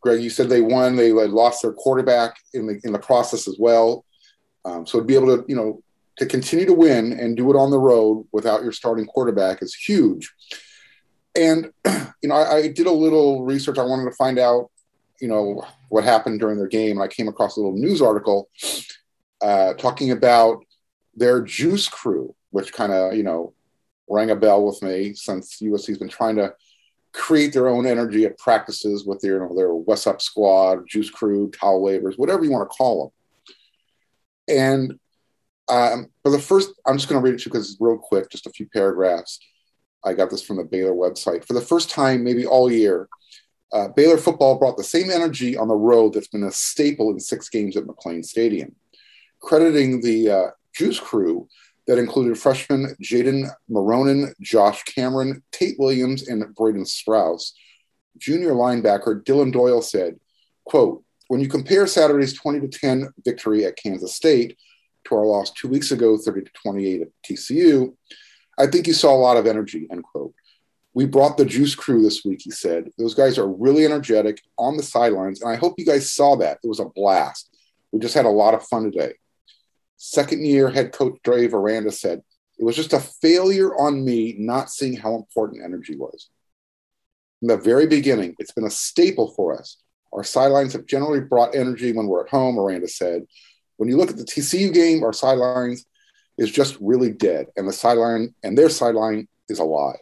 [0.00, 0.96] Greg, you said they won.
[0.96, 4.04] They lost their quarterback in the in the process as well.
[4.64, 5.82] Um, so to be able to, you know,
[6.16, 9.74] to continue to win and do it on the road without your starting quarterback is
[9.74, 10.32] huge.
[11.34, 11.70] And
[12.22, 13.78] you know, I, I did a little research.
[13.78, 14.70] I wanted to find out,
[15.20, 16.98] you know, what happened during their game.
[16.98, 18.48] And I came across a little news article
[19.42, 20.64] uh, talking about
[21.14, 23.52] their juice crew, which kind of, you know,
[24.08, 26.54] rang a bell with me since USC's been trying to
[27.12, 31.10] create their own energy at practices with their, you know, their West Up squad, juice
[31.10, 33.12] crew, towel wavers, whatever you want to call
[34.48, 34.56] them.
[34.56, 34.98] And
[35.68, 37.98] um, for the first, I'm just going to read it to you because it's real
[37.98, 39.38] quick, just a few paragraphs.
[40.04, 41.44] I got this from the Baylor website.
[41.46, 43.08] For the first time, maybe all year,
[43.72, 47.18] uh, Baylor football brought the same energy on the road that's been a staple in
[47.18, 48.74] six games at McLane Stadium.
[49.40, 51.48] Crediting the uh, Juice Crew
[51.86, 57.54] that included freshman Jaden Maronin, Josh Cameron, Tate Williams, and Braden Strauss.
[58.18, 60.18] Junior linebacker Dillon Doyle said,
[60.64, 64.56] quote, when you compare Saturday's 20 to 10 victory at Kansas State
[65.04, 67.94] to our loss two weeks ago, 30 to 28 at TCU,
[68.58, 70.34] I think you saw a lot of energy, end quote.
[70.94, 72.90] We brought the juice crew this week, he said.
[72.98, 76.58] Those guys are really energetic on the sidelines, and I hope you guys saw that.
[76.62, 77.50] It was a blast.
[77.90, 79.14] We just had a lot of fun today.
[79.96, 82.22] Second year head coach Dave Aranda said,
[82.58, 86.28] It was just a failure on me not seeing how important energy was.
[87.40, 89.78] From the very beginning, it's been a staple for us.
[90.12, 93.24] Our sidelines have generally brought energy when we're at home, Aranda said.
[93.76, 95.86] When you look at the TCU game, our sidelines
[96.38, 99.96] is just really dead, and the sideline and their sideline is alive.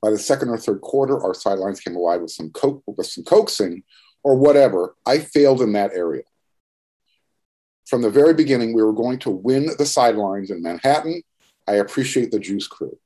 [0.00, 3.24] By the second or third quarter, our sidelines came alive with some coke, with some
[3.24, 3.84] coaxing
[4.22, 4.96] or whatever.
[5.06, 6.22] I failed in that area
[7.92, 11.22] from the very beginning, we were going to win the sidelines in Manhattan.
[11.68, 12.98] I appreciate the Juice crew.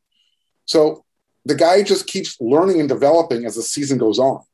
[0.64, 1.04] So
[1.44, 4.44] the guy just keeps learning and developing as the season goes on.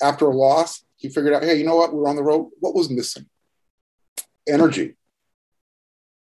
[0.00, 1.92] After a loss, he figured out, hey, you know what?
[1.92, 2.50] We're on the road.
[2.60, 3.26] What was missing?
[4.48, 4.94] Energy.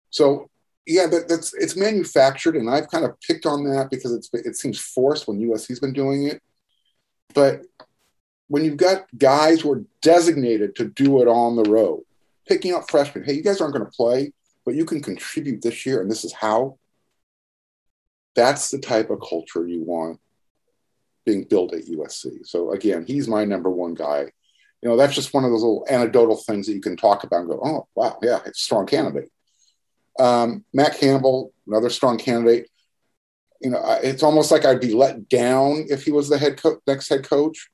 [0.09, 0.49] So
[0.85, 4.55] yeah, that, that's it's manufactured, and I've kind of picked on that because it's it
[4.55, 6.41] seems forced when USC's been doing it.
[7.33, 7.61] but
[8.47, 12.03] when you've got guys who are designated to do it on the road,
[12.47, 14.31] picking up freshmen, hey, you guys aren't going to play,
[14.65, 16.77] but you can contribute this year, and this is how.
[18.35, 20.19] That's the type of culture you want
[21.25, 22.45] being built at USC.
[22.45, 24.31] So again, he's my number one guy.
[24.81, 27.41] You know, that's just one of those little anecdotal things that you can talk about
[27.41, 29.29] and go, oh, wow, yeah, it's a strong candidate.
[30.19, 32.69] Um, Matt Campbell, another strong candidate.
[33.61, 36.81] You know, it's almost like I'd be let down if he was the head co-
[36.85, 37.69] next head coach.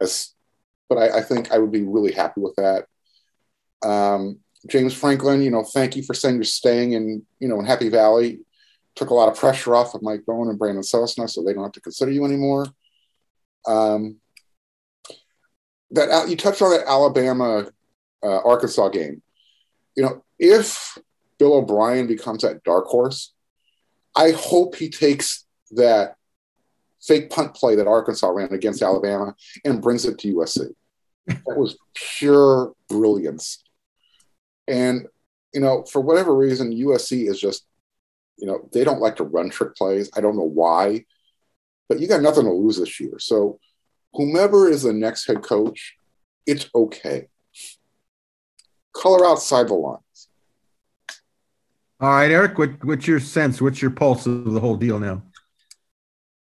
[0.00, 0.34] As,
[0.88, 2.86] but I, I, think I would be really happy with that.
[3.88, 7.66] Um, James Franklin, you know, thank you for saying you're staying in, you know, in
[7.66, 8.40] Happy Valley.
[8.94, 11.62] Took a lot of pressure off of Mike Bohn and Brandon Sosna, so they don't
[11.62, 12.66] have to consider you anymore.
[13.66, 14.16] Um,
[15.92, 17.66] that you touched on that Alabama
[18.22, 19.22] uh, Arkansas game.
[19.96, 20.98] You know, if
[21.38, 23.32] Bill O'Brien becomes that dark horse,
[24.14, 26.16] I hope he takes that
[27.02, 29.34] fake punt play that Arkansas ran against Alabama
[29.64, 30.68] and brings it to USC.
[31.26, 33.62] That was pure brilliance.
[34.66, 35.06] And,
[35.52, 37.66] you know, for whatever reason, USC is just,
[38.36, 40.10] you know, they don't like to run trick plays.
[40.16, 41.04] I don't know why,
[41.88, 43.18] but you got nothing to lose this year.
[43.18, 43.58] So,
[44.14, 45.96] whomever is the next head coach,
[46.46, 47.28] it's okay.
[48.94, 50.28] Color outside the lines.
[52.00, 53.62] All right, Eric, what, what's your sense?
[53.62, 55.22] What's your pulse of the whole deal now?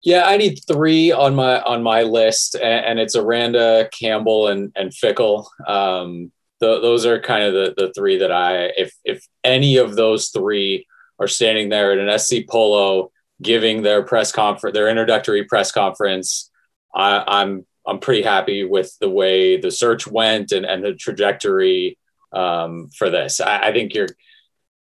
[0.02, 4.70] Yeah, I need three on my on my list, and, and it's Aranda, Campbell, and
[4.76, 5.46] and Fickell.
[5.66, 9.96] Um, the, those are kind of the the three that I, if if any of
[9.96, 10.86] those three
[11.18, 13.10] are standing there at an SC Polo
[13.42, 16.50] giving their press conference, their introductory press conference,
[16.96, 21.98] I, I'm I'm pretty happy with the way the search went and and the trajectory
[22.32, 23.40] um, for this.
[23.40, 24.08] I, I think you're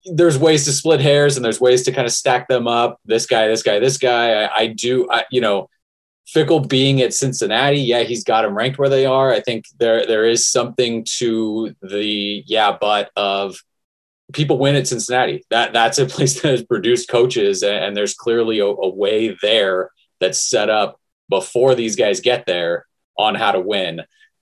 [0.06, 3.00] there's ways to split hairs and there's ways to kind of stack them up.
[3.06, 4.44] This guy, this guy, this guy.
[4.44, 5.70] I, I do, I, you know,
[6.34, 9.32] Fickell being at Cincinnati, yeah, he's got them ranked where they are.
[9.32, 13.58] I think there there is something to the yeah, but of
[14.34, 15.44] people win at Cincinnati.
[15.50, 19.38] That that's a place that has produced coaches, and, and there's clearly a, a way
[19.42, 21.01] there that's set up
[21.32, 22.86] before these guys get there
[23.18, 24.02] on how to win.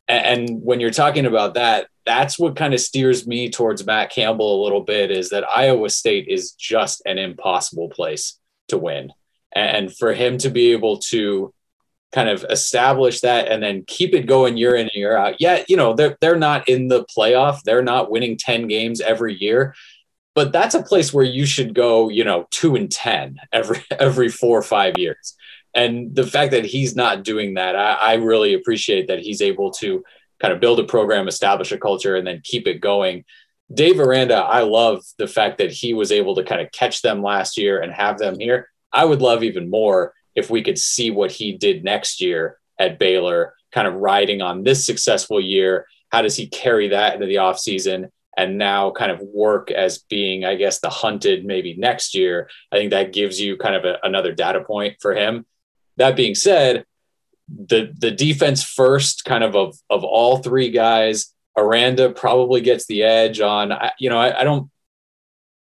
[0.09, 4.59] And, when you're talking about that, that's what kind of steers me towards Matt Campbell
[4.59, 9.13] a little bit is that Iowa State is just an impossible place to win.
[9.55, 11.53] And for him to be able to
[12.11, 15.35] kind of establish that and then keep it going year in and year out.
[15.39, 17.61] Yeah, you know, they're they're not in the playoff.
[17.63, 19.75] They're not winning 10 games every year.
[20.35, 24.29] But that's a place where you should go, you know, two and ten every every
[24.29, 25.35] four or five years.
[25.75, 29.71] And the fact that he's not doing that, I, I really appreciate that he's able
[29.73, 30.03] to
[30.39, 33.25] kind of build a program, establish a culture, and then keep it going.
[33.73, 37.21] Dave Aranda, I love the fact that he was able to kind of catch them
[37.21, 38.67] last year and have them here.
[38.91, 42.97] I would love even more if we could see what he did next year at
[42.97, 45.85] Baylor, kind of riding on this successful year.
[46.11, 50.45] How does he carry that into the offseason and now kind of work as being,
[50.45, 52.49] I guess, the hunted maybe next year?
[52.71, 55.45] I think that gives you kind of a, another data point for him.
[55.99, 56.85] That being said,
[57.47, 61.33] the the defense first, kind of of of all three guys.
[61.57, 63.73] Aranda probably gets the edge on.
[63.99, 64.71] You know, I, I don't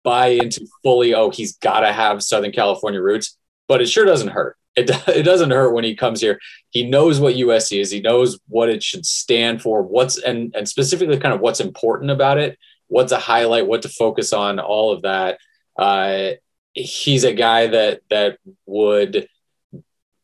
[0.03, 1.13] buy into fully.
[1.13, 4.57] Oh, he's got to have Southern California roots, but it sure doesn't hurt.
[4.75, 6.39] It it doesn't hurt when he comes here.
[6.69, 7.91] He knows what USC is.
[7.91, 9.81] He knows what it should stand for.
[9.81, 12.57] What's and and specifically kind of what's important about it.
[12.87, 13.67] What's a highlight?
[13.67, 14.59] What to focus on?
[14.59, 15.39] All of that.
[15.77, 16.31] Uh,
[16.73, 19.27] he's a guy that that would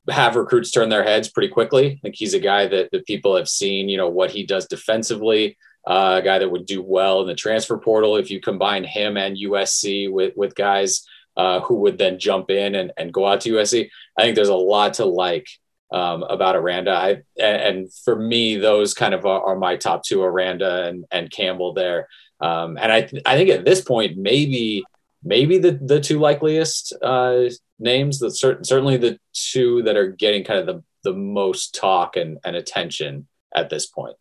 [0.10, 1.91] have recruits turn their heads pretty quickly.
[1.91, 4.68] I think he's a guy that, that people have seen, you know, what he does
[4.68, 8.18] defensively, uh, a guy that would do well in the transfer portal.
[8.18, 11.06] If you combine him and USC with, with guys
[11.38, 14.49] uh, who would then jump in and, and go out to USC, I think there's
[14.49, 15.47] a lot to like
[15.91, 16.91] um, about Aranda.
[16.91, 21.32] I, and for me, those kind of are, are, my top two, Aranda and, and
[21.32, 22.08] Campbell there.
[22.41, 24.84] Um, and I, th- I think at this point, maybe
[25.24, 27.43] maybe the the two likeliest uh,
[27.84, 32.15] names that cert- certainly the two that are getting kind of the, the most talk
[32.15, 34.15] and, and attention at this point.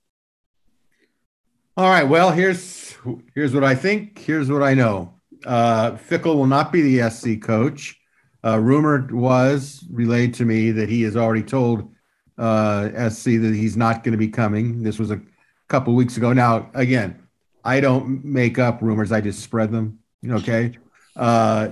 [1.77, 2.05] All right.
[2.05, 2.95] Well, here's
[3.35, 4.19] here's what I think.
[4.19, 5.15] Here's what I know.
[5.47, 7.99] Uh, Fickell will not be the SC coach.
[8.45, 11.91] Uh, rumor was relayed to me that he has already told
[12.37, 14.83] uh, SC that he's not going to be coming.
[14.83, 15.21] This was a
[15.69, 16.33] couple weeks ago.
[16.33, 17.23] Now, again,
[17.65, 19.99] I don't make up rumors; I just spread them.
[20.29, 20.77] Okay.
[21.17, 21.71] Uh,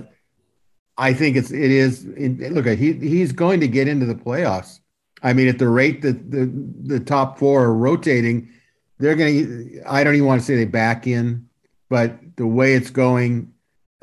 [1.01, 2.05] I think it's it is.
[2.05, 4.79] Look, he he's going to get into the playoffs.
[5.23, 6.45] I mean, at the rate that the
[6.83, 8.47] the top four are rotating,
[8.99, 9.81] they're going to.
[9.87, 11.49] I don't even want to say they back in,
[11.89, 13.51] but the way it's going,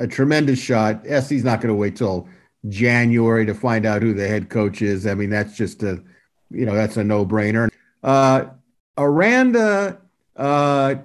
[0.01, 1.05] a tremendous shot.
[1.07, 2.29] SC's not going to wait till
[2.69, 5.07] January to find out who the head coach is.
[5.07, 6.03] I mean, that's just a
[6.51, 7.69] you know, that's a no brainer.
[8.03, 8.47] Uh,
[8.97, 9.99] Aranda
[10.35, 10.97] uh,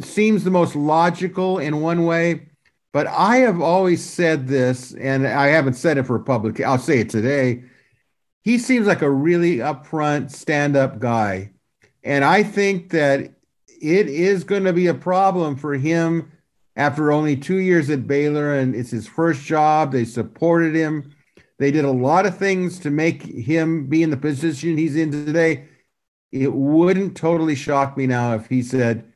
[0.00, 2.48] seems the most logical in one way,
[2.92, 6.60] but I have always said this, and I haven't said it for public.
[6.60, 7.64] I'll say it today.
[8.42, 11.52] He seems like a really upfront, stand up guy.
[12.04, 13.34] And I think that
[13.80, 16.30] it is going to be a problem for him
[16.76, 19.92] after only two years at Baylor, and it's his first job.
[19.92, 21.14] They supported him.
[21.58, 25.12] They did a lot of things to make him be in the position he's in
[25.12, 25.68] today.
[26.32, 29.12] It wouldn't totally shock me now if he said,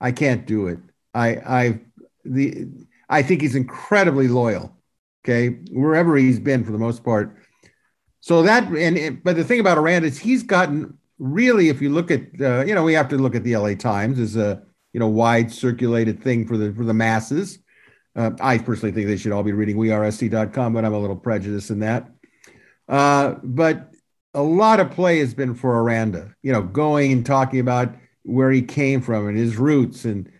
[0.00, 0.78] "I can't do it."
[1.14, 1.80] I I
[2.24, 2.68] the
[3.10, 4.74] I think he's incredibly loyal.
[5.22, 7.36] Okay, wherever he's been for the most part.
[8.20, 12.10] So that and but the thing about Aranda is he's gotten really, if you look
[12.10, 14.62] at uh, you know we have to look at the LA Times as a
[14.94, 17.58] you know wide circulated thing for the for the masses.
[18.16, 21.70] Uh, I personally think they should all be reading wearesc.com, but I'm a little prejudiced
[21.70, 22.08] in that.
[22.88, 23.92] Uh, but
[24.34, 27.94] a lot of play has been for Aranda, you know, going and talking about
[28.24, 30.04] where he came from and his roots.
[30.04, 30.30] And,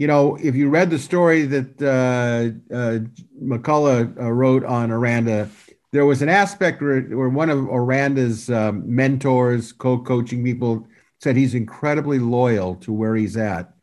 [0.00, 3.00] you know, if you read the story that uh, uh,
[3.38, 5.50] McCullough uh, wrote on Aranda,
[5.92, 10.88] there was an aspect where, where one of Aranda's um, mentors, co coaching people,
[11.20, 13.74] said he's incredibly loyal to where he's at.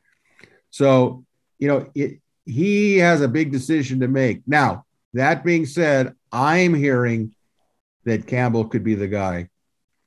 [0.72, 1.24] So,
[1.60, 4.42] you know, it, he has a big decision to make.
[4.48, 7.36] Now, that being said, I'm hearing
[8.06, 9.50] that Campbell could be the guy.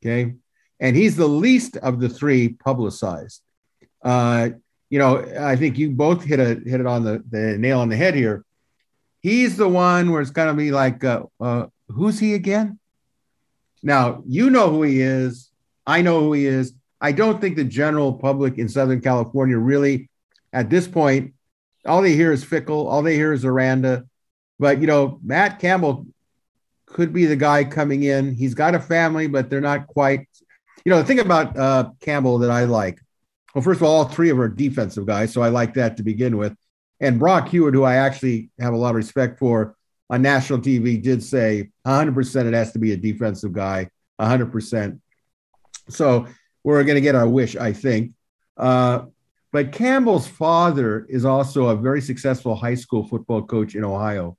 [0.03, 0.35] Okay.
[0.81, 3.43] And he's the least of the three publicized.
[4.03, 4.51] Uh,
[4.91, 7.89] you know, I think you both hit a hit it on the, the nail on
[7.89, 8.45] the head here.
[9.21, 12.79] He's the one where it's to be like, uh, uh, who's he again?
[13.83, 15.51] Now, you know who he is.
[15.87, 16.75] I know who he is.
[17.01, 20.11] I don't think the general public in Southern California really,
[20.53, 21.35] at this point,
[21.87, 24.05] all they hear is Fickell, All they hear is Aranda.
[24.59, 26.07] But, you know, Matt Campbell
[26.85, 28.35] could be the guy coming in.
[28.35, 30.27] He's got a family, but they're not quite.
[30.85, 33.01] You know, the thing about uh, Campbell that I like,
[33.55, 36.03] well, first of all, all three of are defensive guys, so I like that to
[36.03, 36.57] begin with.
[37.01, 39.77] And Brock Huard, who I actually have a lot of respect for
[40.09, 43.89] on national TV, did say 100% it has to be a defensive guy,
[44.21, 45.01] 100%.
[45.89, 46.27] So
[46.63, 48.13] we're going to get our wish, I think.
[48.57, 49.07] Uh,
[49.53, 54.37] but Campbell's father is also a very successful high school football coach in Ohio.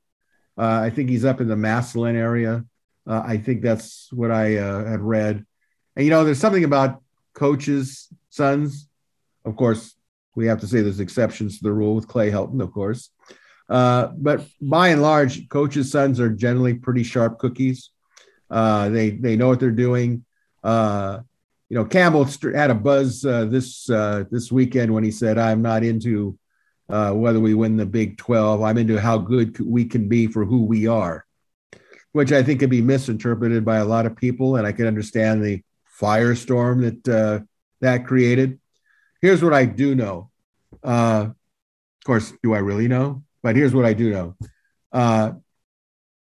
[0.57, 2.63] Uh, I think he's up in the Massillon area.
[3.07, 5.45] Uh, I think that's what I uh, had read.
[5.95, 7.01] And, you know, there's something about
[7.33, 8.87] coaches' sons.
[9.45, 9.95] Of course,
[10.35, 13.09] we have to say there's exceptions to the rule with Clay Helton, of course.
[13.69, 17.89] Uh, but by and large, coaches' sons are generally pretty sharp cookies.
[18.49, 20.25] Uh, they they know what they're doing.
[20.61, 21.19] Uh,
[21.69, 25.61] you know, Campbell had a buzz uh, this uh, this weekend when he said, "I'm
[25.61, 26.37] not into
[26.89, 28.61] uh, whether we win the Big 12.
[28.61, 31.25] I'm into how good we can be for who we are,"
[32.11, 35.43] which I think could be misinterpreted by a lot of people, and I can understand
[35.43, 35.63] the
[35.97, 37.47] firestorm that
[37.79, 38.59] that created.
[39.21, 40.29] Here's what I do know.
[40.83, 43.23] Uh, of course, do I really know?
[43.43, 44.35] But here's what I do know.
[44.91, 45.33] Uh,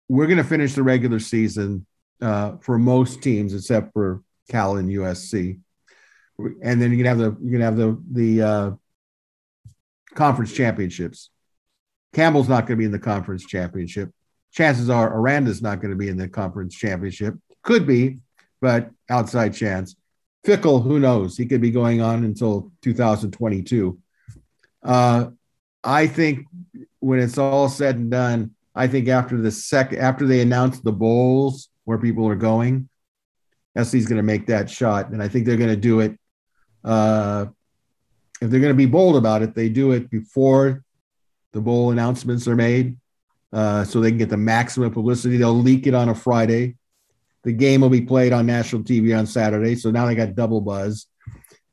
[0.10, 1.86] we're going to finish the regular season
[2.20, 5.60] for most teams, except for Cal and USC,
[6.40, 8.72] and then you can have the you can have the the uh,
[10.16, 11.30] conference championships.
[12.14, 14.12] Campbell's not going to be in the conference championship.
[14.54, 17.36] Chances are Aranda's not going to be in the conference championship.
[17.64, 18.20] Could be,
[18.62, 19.96] but outside chance.
[20.48, 21.36] Fickell, who knows?
[21.36, 24.00] He could be going on until 2022.
[24.82, 25.26] Uh,
[25.84, 26.46] I think
[27.00, 30.94] when it's all said and done, I think after the second, after they announce the
[30.94, 32.88] bowls where people are going,
[33.78, 36.18] SC's going to make that shot, and I think they're going to do it.
[36.82, 37.48] Uh,
[38.42, 40.84] if they're going to be bold about it, they do it before
[41.52, 42.98] the bowl announcements are made,
[43.52, 45.36] uh, so they can get the maximum publicity.
[45.36, 46.77] They'll leak it on a Friday.
[47.48, 50.60] The game will be played on national TV on Saturday, so now they got double
[50.60, 51.06] buzz.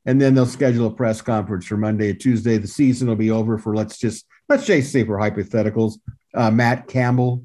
[0.05, 2.57] And then they'll schedule a press conference for Monday or Tuesday.
[2.57, 5.95] The season will be over for let's just let's just say for hypotheticals.
[6.33, 7.43] Uh, Matt Campbell,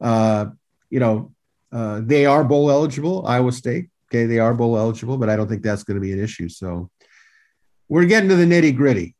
[0.00, 0.46] uh,
[0.90, 1.32] you know,
[1.70, 3.24] uh, they are bowl eligible.
[3.24, 3.90] Iowa State.
[4.10, 6.48] Okay, they are bowl eligible, but I don't think that's going to be an issue.
[6.48, 6.90] So
[7.88, 9.14] we're getting to the nitty gritty,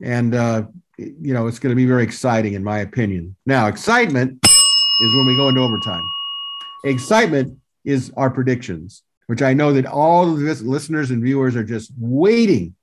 [0.00, 0.62] and uh,
[0.98, 3.34] you know it's going to be very exciting, in my opinion.
[3.44, 6.08] Now, excitement is when we go into overtime.
[6.84, 11.64] Excitement is our predictions, which I know that all of the listeners and viewers are
[11.64, 12.74] just waiting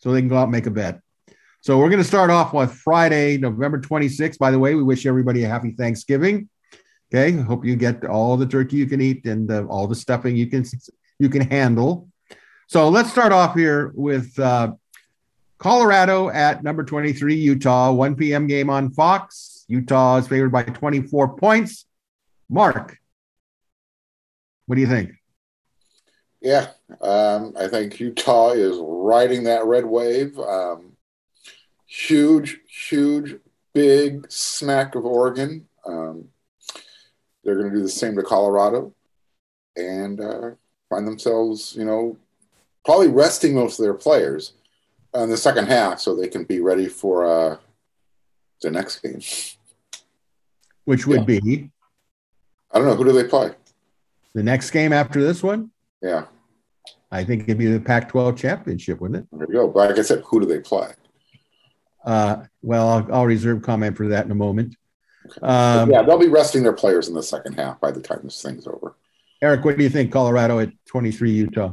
[0.00, 1.00] so they can go out and make a bet.
[1.60, 4.38] So we're going to start off with Friday, November 26th.
[4.38, 6.48] By the way, we wish everybody a happy Thanksgiving.
[7.12, 10.36] Okay, hope you get all the turkey you can eat and uh, all the stuffing
[10.36, 10.64] you can
[11.18, 12.08] you can handle.
[12.68, 14.72] So let's start off here with uh,
[15.58, 18.46] Colorado at number 23, Utah, 1 p.m.
[18.46, 19.64] game on Fox.
[19.68, 21.86] Utah is favored by 24 points.
[22.48, 22.98] Mark,
[24.66, 25.12] what do you think?
[26.40, 26.68] Yeah,
[27.00, 30.38] um, I think Utah is riding that red wave.
[30.38, 30.92] Um,
[31.86, 33.36] huge, huge,
[33.72, 35.66] big smack of Oregon.
[35.86, 36.28] Um,
[37.42, 38.92] they're going to do the same to Colorado
[39.76, 40.50] and uh,
[40.90, 42.16] find themselves, you know,
[42.84, 44.52] probably resting most of their players
[45.14, 47.56] in the second half so they can be ready for uh,
[48.62, 49.20] the next game.
[50.84, 51.40] Which would yeah.
[51.40, 51.70] be?
[52.70, 52.94] I don't know.
[52.94, 53.50] Who do they play?
[54.36, 55.70] The next game after this one?
[56.02, 56.26] Yeah.
[57.10, 59.28] I think it'd be the Pac 12 championship, wouldn't it?
[59.32, 59.68] There you go.
[59.68, 60.90] But like I said, who do they play?
[62.04, 64.76] Uh, well, I'll, I'll, reserve comment for that in a moment.
[65.40, 68.42] Um, yeah, they'll be resting their players in the second half by the time this
[68.42, 68.94] thing's over.
[69.40, 70.12] Eric, what do you think?
[70.12, 71.72] Colorado at 23, Utah.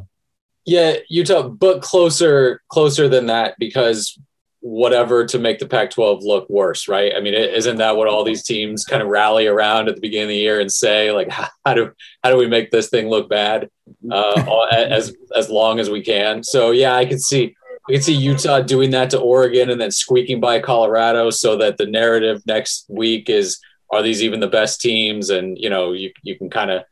[0.66, 4.18] Yeah, Utah, but closer, closer than that because
[4.64, 7.11] whatever to make the Pac-12 look worse, right?
[7.14, 10.28] I mean, isn't that what all these teams kind of rally around at the beginning
[10.28, 11.30] of the year and say, like,
[11.66, 11.91] how do
[12.24, 13.70] how do we make this thing look bad
[14.09, 16.43] uh, as as long as we can?
[16.43, 17.55] So yeah, I can see
[17.89, 21.78] I can see Utah doing that to Oregon and then squeaking by Colorado, so that
[21.78, 23.59] the narrative next week is,
[23.91, 25.30] are these even the best teams?
[25.30, 26.84] And you know, you you can kind of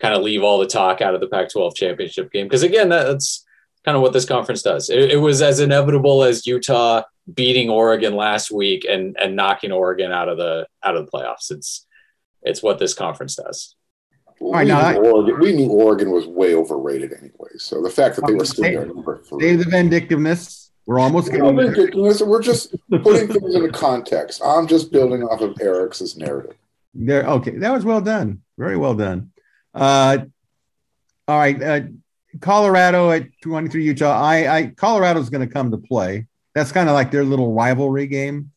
[0.00, 3.46] kind of leave all the talk out of the Pac-12 championship game because again, that's
[3.84, 4.90] kind of what this conference does.
[4.90, 7.02] It, it was as inevitable as Utah
[7.32, 11.50] beating Oregon last week and and knocking Oregon out of the out of the playoffs.
[11.50, 11.86] It's
[12.42, 13.76] it's what this conference does.
[14.40, 17.50] We, knew Oregon, we knew Oregon was way overrated anyway.
[17.58, 19.40] So the fact that they were still there number three.
[19.40, 20.72] Save the vindictiveness.
[20.84, 22.20] We're almost getting vindictiveness.
[22.22, 24.42] We're just putting things into context.
[24.44, 26.56] I'm just building off of Eric's narrative.
[26.92, 27.22] There.
[27.22, 28.42] Okay, that was well done.
[28.58, 29.30] Very well done.
[29.72, 30.18] Uh,
[31.28, 31.62] all right.
[31.62, 31.80] Uh,
[32.40, 34.20] Colorado at 23 Utah.
[34.20, 36.26] I, I Colorado's going to come to play.
[36.54, 38.50] That's kind of like their little rivalry game.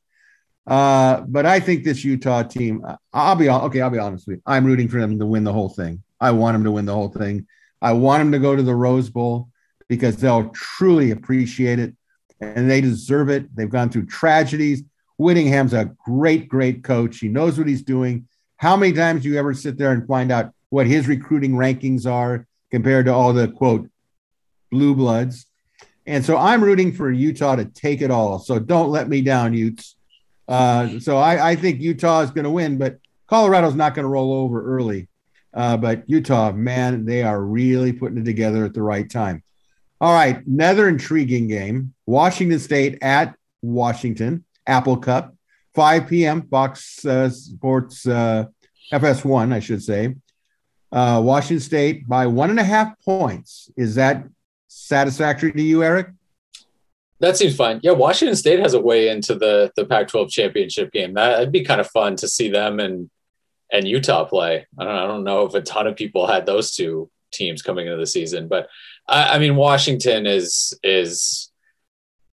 [0.68, 3.82] Uh, but I think this Utah team, I'll be okay.
[3.82, 4.41] I'll be honest with you.
[4.46, 6.02] I'm rooting for them to win the whole thing.
[6.20, 7.48] I want them to win the whole thing.
[7.82, 9.50] I want them to go to the Rose Bowl
[9.88, 11.93] because they'll truly appreciate it
[12.41, 13.56] and they deserve it.
[13.56, 14.84] They've gone through tragedies.
[15.18, 17.20] Whittingham's a great, great coach.
[17.20, 18.28] He knows what he's doing.
[18.58, 22.10] How many times do you ever sit there and find out what his recruiting rankings
[22.10, 23.89] are compared to all the quote
[24.72, 25.46] blue bloods?
[26.06, 28.39] And so I'm rooting for Utah to take it all.
[28.39, 29.95] So don't let me down, Utes.
[30.47, 34.10] Uh, so I, I, think Utah is going to win, but Colorado's not going to
[34.10, 35.08] roll over early.
[35.53, 39.41] Uh, but Utah, man, they are really putting it together at the right time.
[39.99, 45.34] All right, another intriguing game: Washington State at Washington, Apple Cup,
[45.74, 46.47] 5 p.m.
[46.49, 48.45] Fox uh, Sports uh,
[48.91, 50.16] FS1, I should say.
[50.91, 53.72] Uh, Washington State by one and a half points.
[53.78, 54.26] Is that
[54.76, 56.09] satisfactory to you, Eric?
[57.19, 57.80] That seems fine.
[57.82, 61.13] Yeah, Washington State has a way into the the Pac-12 championship game.
[61.13, 63.09] That'd be kind of fun to see them and
[63.71, 64.67] and Utah play.
[64.78, 67.88] I don't, I don't know if a ton of people had those two teams coming
[67.88, 68.67] into the season, but
[69.07, 71.51] I, I mean, Washington is is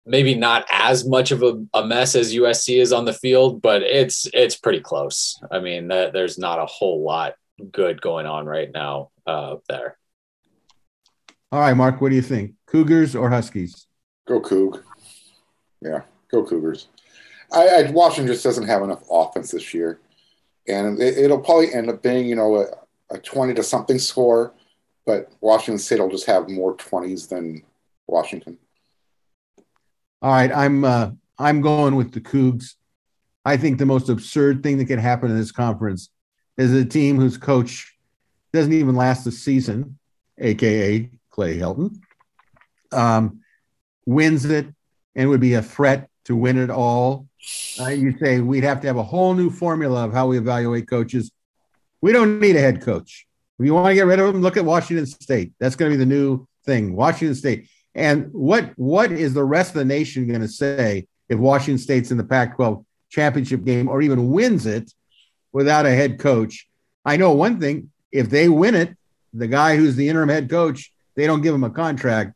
[0.05, 3.83] maybe not as much of a, a, mess as USC is on the field, but
[3.83, 5.41] it's it's pretty close.
[5.49, 7.35] I mean, uh, there's not a whole lot
[7.71, 9.97] good going on right now uh, there.
[11.53, 12.55] All right, Mark, what do you think?
[12.65, 13.85] Cougars or Huskies?
[14.27, 14.81] Go Coug.
[15.81, 16.01] Yeah,
[16.31, 16.87] go Cougars.
[17.51, 19.99] I, I Washington just doesn't have enough offense this year,
[20.67, 24.55] and it, will probably end up being you know a, a twenty to something score,
[25.05, 27.61] but Washington State will just have more twenties than
[28.07, 28.57] Washington.
[30.23, 32.73] All right, I'm uh, I'm going with the Cougs.
[33.45, 36.09] I think the most absurd thing that could happen in this conference
[36.57, 37.95] is a team whose coach
[38.53, 39.99] doesn't even last the season,
[40.39, 41.99] aka Clay Helton,
[42.91, 43.41] um,
[44.05, 44.67] wins it
[45.15, 47.27] and would be a threat to win it all.
[47.79, 50.87] Uh, you'd say we'd have to have a whole new formula of how we evaluate
[50.87, 51.31] coaches.
[52.01, 53.25] We don't need a head coach.
[53.59, 55.53] If you want to get rid of them, look at Washington State.
[55.59, 56.95] That's going to be the new thing.
[56.95, 57.67] Washington State.
[57.95, 62.11] And what what is the rest of the nation going to say if Washington State's
[62.11, 64.91] in the Pac-12 championship game or even wins it
[65.51, 66.67] without a head coach?
[67.05, 68.95] I know one thing: if they win it,
[69.33, 72.33] the guy who's the interim head coach they don't give him a contract,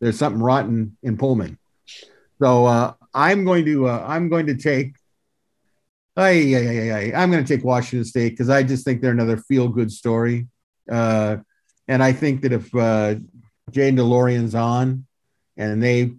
[0.00, 1.58] there's something rotten in Pullman.
[2.40, 4.94] So uh, I'm going to uh, I'm going to take
[6.16, 9.92] I, I'm going to take Washington State because I just think they're another feel good
[9.92, 10.46] story,
[10.90, 11.36] uh,
[11.88, 13.16] and I think that if uh,
[13.70, 15.06] Jayden de Laura's on,
[15.58, 16.12] and they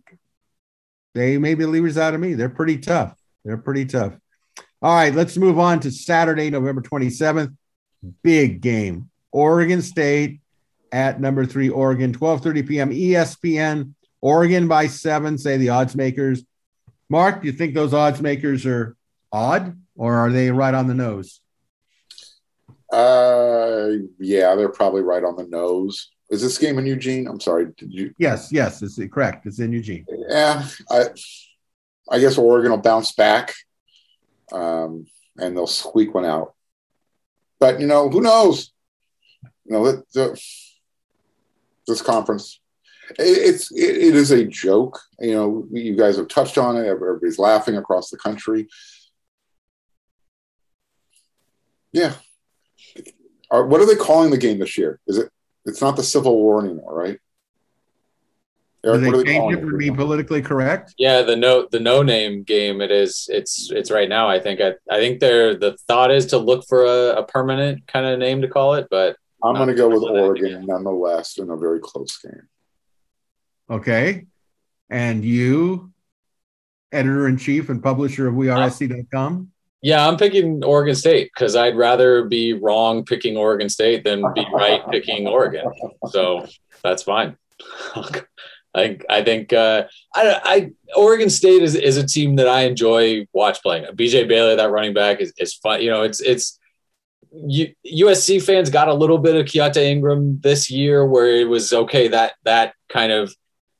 [1.16, 3.16] they may be leavers out of me, they're pretty tough.
[3.44, 4.14] They're pretty tough.
[4.84, 7.56] All right, let's move on to Saturday, November 27th.
[8.22, 9.10] Big game.
[9.32, 10.42] Oregon State
[10.92, 12.90] at number three, Oregon, 12:30 p.m.
[12.92, 13.94] ESPN.
[14.22, 16.44] Oregon by seven, say the odds makers.
[17.10, 18.96] Mark, do you think those odds makers are
[19.32, 21.40] odd or are they right on the nose?
[22.92, 26.10] Uh, yeah, they're probably right on the nose.
[26.30, 27.28] Is this game in Eugene?
[27.28, 27.68] I'm sorry.
[27.78, 28.14] Did you?
[28.18, 29.46] Yes, yes, it's correct.
[29.46, 30.06] It's in Eugene.
[30.30, 31.06] Yeah, I,
[32.10, 33.54] I guess Oregon will bounce back,
[34.52, 35.06] um,
[35.38, 36.54] and they'll squeak one out.
[37.60, 38.72] But you know, who knows?
[39.66, 40.42] You know, the, the,
[41.88, 42.60] this conference,
[43.18, 45.00] it's it, it is a joke.
[45.20, 46.86] You know, you guys have touched on it.
[46.86, 48.68] Everybody's laughing across the country.
[51.92, 52.14] Yeah.
[53.50, 55.00] Are, what are they calling the game this year?
[55.08, 55.32] Is it?
[55.66, 57.20] It's not the Civil War anymore, right?
[58.84, 60.94] Do Eric, they what are change calling it for be politically correct?
[60.98, 62.82] Yeah, the no the no name game.
[62.82, 63.30] It is.
[63.32, 64.30] It's it's right now.
[64.30, 64.62] I think.
[64.62, 68.20] I, I think they're the thought is to look for a, a permanent kind of
[68.20, 71.50] name to call it, but I'm going to go with Not that Oregon nonetheless in
[71.50, 72.48] a very close game.
[73.70, 74.26] Okay.
[74.90, 75.92] And you,
[76.92, 79.52] editor in chief and publisher of WeAreSC.com?
[79.82, 84.46] yeah, I'm picking Oregon State because I'd rather be wrong picking Oregon State than be
[84.52, 85.72] right picking Oregon.
[86.10, 86.48] So
[86.84, 87.38] that's fine.
[88.76, 89.86] I I think uh,
[90.16, 93.86] I, I Oregon State is, is a team that I enjoy watch playing.
[93.96, 95.82] BJ Baylor, that running back, is, is fun.
[95.82, 96.60] You know, it's it's
[97.34, 102.08] USC fans got a little bit of Keontae Ingram this year, where it was okay
[102.10, 103.34] that that kind of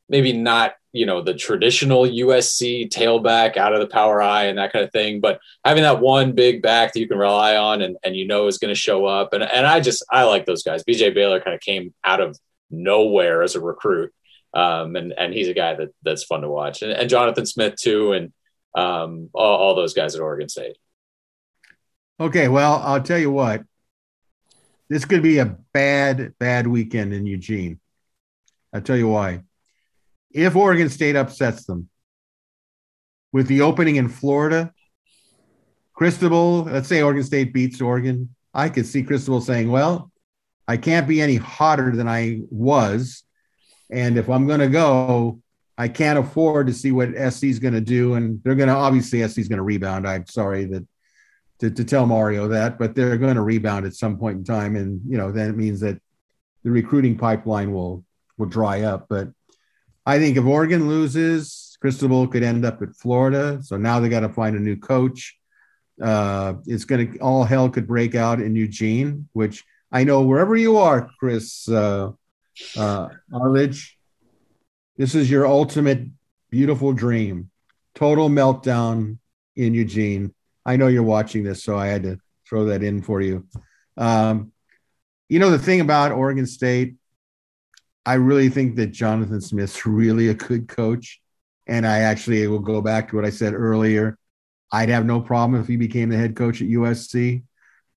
[0.10, 4.74] maybe not you know the traditional USC tailback out of the power eye and that
[4.74, 7.98] kind of thing, but having that one big back that you can rely on and,
[8.04, 9.34] and you know is going to show up.
[9.34, 10.84] And and I just I like those guys.
[10.84, 12.38] BJ Baylor kind of came out of
[12.70, 14.14] nowhere as a recruit.
[14.54, 17.76] Um, and and he's a guy that that's fun to watch, and, and Jonathan Smith
[17.76, 18.34] too, and
[18.76, 20.78] um, all, all those guys at Oregon State.
[22.20, 23.64] Okay, well, I'll tell you what.
[24.90, 27.80] This could be a bad, bad weekend in Eugene.
[28.74, 29.44] I'll tell you why.
[30.32, 31.90] If Oregon State upsets them
[33.32, 34.74] with the opening in Florida,
[35.94, 40.12] Cristobal, let's say Oregon State beats Oregon, I could see Cristobal saying, Well,
[40.68, 43.24] I can't be any hotter than I was.
[43.90, 45.42] And if I'm going to go,
[45.78, 48.16] I can't afford to see what SC is going to do.
[48.16, 50.08] And they're going to obviously, SC is going to rebound.
[50.08, 50.86] I'm sorry that
[51.60, 54.76] to, to tell Mario that, but they're going to rebound at some point in time.
[54.76, 56.00] And, you know, then it means that
[56.64, 58.04] the recruiting pipeline will,
[58.38, 59.08] will dry up.
[59.10, 59.30] But
[60.06, 63.60] I think if Oregon loses, Cristobal could end up at Florida.
[63.64, 65.38] So now they got to find a new coach.
[66.02, 70.56] Uh, it's going to, all hell could break out in Eugene, which I know wherever
[70.56, 72.12] you are, Chris uh,
[72.78, 73.98] uh, Arledge,
[74.98, 76.08] this is your ultimate
[76.50, 77.50] beautiful dream.
[77.96, 79.18] Total meltdown
[79.56, 80.34] in Eugene.
[80.68, 83.48] I know you're watching this, so I had to throw that in for you.
[83.96, 84.52] Um,
[85.30, 86.96] you know, the thing about Oregon State,
[88.06, 91.22] I really think that Jonathan Smith's really a good coach.
[91.68, 94.18] And I actually will go back to what I said earlier.
[94.72, 97.44] I'd have no problem if he became the head coach at USC.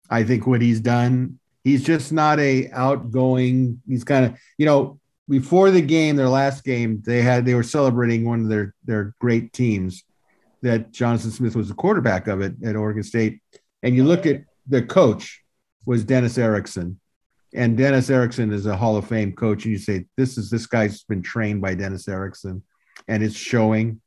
[0.09, 4.99] I think what he's done, he's just not a outgoing, he's kind of, you know,
[5.29, 9.15] before the game, their last game, they had they were celebrating one of their their
[9.21, 10.03] great teams
[10.63, 13.41] that Jonathan Smith was the quarterback of it at Oregon State.
[13.83, 15.43] And you look at the coach
[15.87, 17.01] was Dennis Erickson.
[17.53, 19.65] And Dennis Erickson is a Hall of Fame coach.
[19.65, 22.63] And you say, this is this guy's been trained by Dennis Erickson
[23.09, 24.01] and it's showing.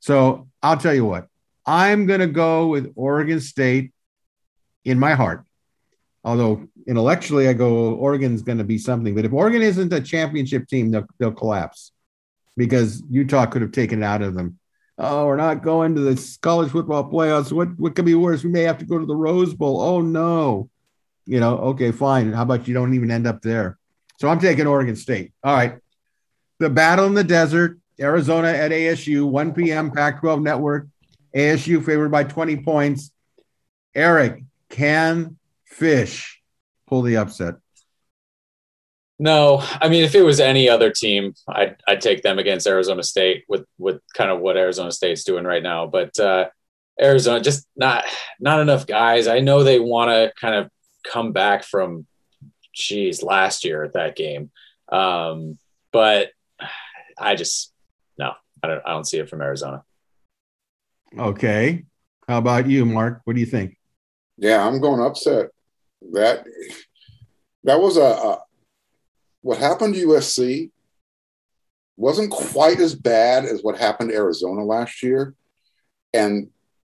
[0.00, 1.26] So I'll tell you what,
[1.66, 3.92] I'm going to go with Oregon State
[4.84, 5.44] in my heart.
[6.24, 9.14] Although intellectually, I go, Oregon's going to be something.
[9.14, 11.92] But if Oregon isn't a championship team, they'll, they'll collapse
[12.56, 14.57] because Utah could have taken it out of them
[14.98, 17.52] oh, we're not going to the college football playoffs.
[17.52, 18.42] What what could be worse?
[18.42, 19.80] We may have to go to the Rose Bowl.
[19.80, 20.68] Oh no.
[21.26, 22.32] You know, okay, fine.
[22.32, 23.78] How about you don't even end up there?
[24.18, 25.32] So I'm taking Oregon State.
[25.44, 25.78] All right.
[26.58, 29.90] The battle in the desert, Arizona at ASU, 1 p.m.
[29.90, 30.88] Pac 12 network.
[31.36, 33.12] ASU favored by 20 points.
[33.94, 35.36] Eric, can
[35.70, 36.36] Fisch
[36.86, 37.56] pull the upset?
[39.20, 43.02] No, I mean, if it was any other team, I'd, I'd take them against Arizona
[43.02, 45.88] State with with kind of what Arizona State's doing right now.
[45.88, 46.48] But uh,
[47.00, 48.04] Arizona just not
[48.38, 49.26] not enough guys.
[49.26, 50.70] I know they want to kind of
[51.04, 52.06] come back from,
[52.72, 54.50] geez, last year at that game,
[54.90, 55.58] um,
[55.92, 56.30] but
[57.18, 57.72] I just
[58.18, 59.82] no, I don't I don't see it from Arizona.
[61.18, 61.84] Okay,
[62.28, 63.22] how about you, Mark?
[63.24, 63.78] What do you think?
[64.36, 65.48] Yeah, I'm going upset.
[66.12, 66.44] That
[67.64, 68.38] that was a, a
[69.42, 70.70] what happened to USC
[71.96, 75.34] wasn't quite as bad as what happened to Arizona last year.
[76.14, 76.48] And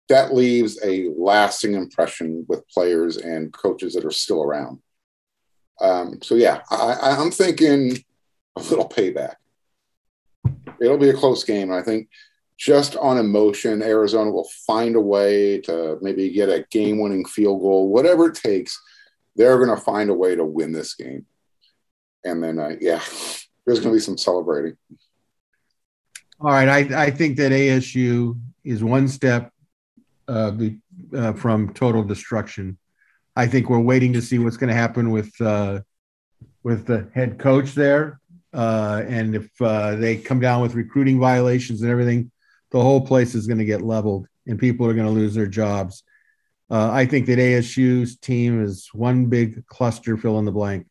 [0.08, 4.80] that leaves a lasting impression with players and coaches that are still around.
[5.80, 8.04] Um, so, yeah, I, I'm thinking
[8.56, 9.34] a little payback.
[10.80, 11.72] It'll be a close game.
[11.72, 12.08] I think
[12.58, 17.60] just on emotion, Arizona will find a way to maybe get a game winning field
[17.60, 18.80] goal, whatever it takes.
[19.34, 21.26] They're going to find a way to win this game
[22.26, 23.00] and then uh, yeah,
[23.64, 24.76] there's going to be some celebrating.
[26.40, 29.50] All right, I, I think that ASU is one step
[30.28, 30.78] uh, be,
[31.14, 32.76] uh, from total destruction.
[33.34, 35.80] I think we're waiting to see what's going to happen with uh,
[36.62, 38.20] with the head coach there,
[38.52, 42.30] uh, and if uh, they come down with recruiting violations and everything,
[42.70, 45.46] the whole place is going to get leveled, and people are going to lose their
[45.46, 46.02] jobs.
[46.68, 50.86] Uh, I think that ASU's team is one big cluster, fill in the blank.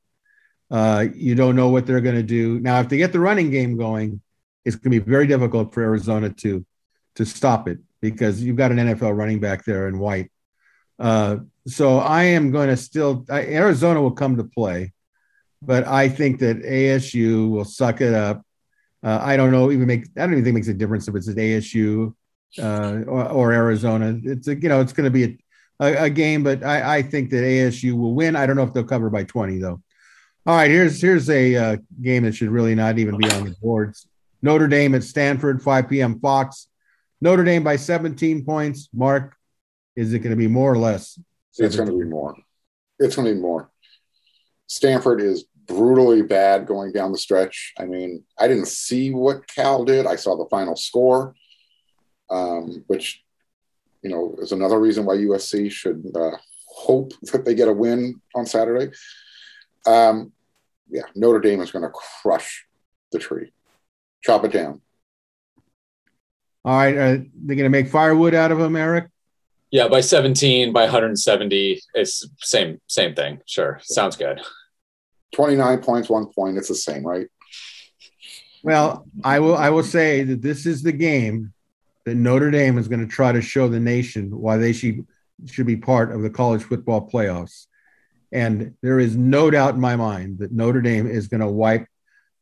[0.71, 2.79] You don't know what they're going to do now.
[2.79, 4.21] If they get the running game going,
[4.63, 6.65] it's going to be very difficult for Arizona to
[7.15, 10.31] to stop it because you've got an NFL running back there in White.
[10.99, 11.37] Uh,
[11.67, 14.93] so I am going to still I, Arizona will come to play,
[15.61, 18.43] but I think that ASU will suck it up.
[19.03, 21.15] Uh, I don't know even make I don't even think it makes a difference if
[21.15, 22.13] it's at ASU
[22.59, 24.19] uh, or, or, Arizona.
[24.23, 25.37] It's a, you know it's going to be a,
[25.79, 28.35] a, a, game, but I, I think that ASU will win.
[28.35, 29.81] I don't know if they'll cover by twenty though.
[30.47, 33.55] All right, here's here's a uh, game that should really not even be on the
[33.61, 34.07] boards.
[34.43, 36.19] Notre Dame at Stanford, 5 p.m.
[36.19, 36.67] Fox.
[37.19, 38.87] Notre Dame by 17 points.
[38.93, 39.35] Mark,
[39.95, 41.19] is it going to be more or less?
[41.53, 41.65] 17?
[41.65, 42.35] It's going to be more.
[42.99, 43.71] It's going to be more.
[44.67, 47.73] Stanford is brutally bad going down the stretch.
[47.79, 50.05] I mean, I didn't see what Cal did.
[50.05, 51.33] I saw the final score,
[52.29, 53.23] um, which,
[54.03, 56.37] you know, is another reason why USC should uh,
[56.67, 58.91] hope that they get a win on Saturday.
[59.87, 60.33] Um,
[60.89, 62.65] yeah, Notre Dame is going to crush
[63.11, 63.51] the tree
[64.25, 64.81] chop it down.
[66.63, 66.95] All right.
[66.95, 69.09] Are they going to make firewood out of them, Eric?
[69.71, 73.41] Yeah, by 17, by 170, it's same same thing.
[73.45, 74.39] Sure, sounds good.
[75.33, 76.57] 29 points, one point.
[76.57, 77.27] It's the same, right?
[78.63, 79.57] Well, I will.
[79.57, 81.51] I will say that this is the game
[82.05, 85.05] that Notre Dame is going to try to show the nation why they should
[85.45, 87.65] should be part of the college football playoffs.
[88.35, 91.87] And there is no doubt in my mind that Notre Dame is going to wipe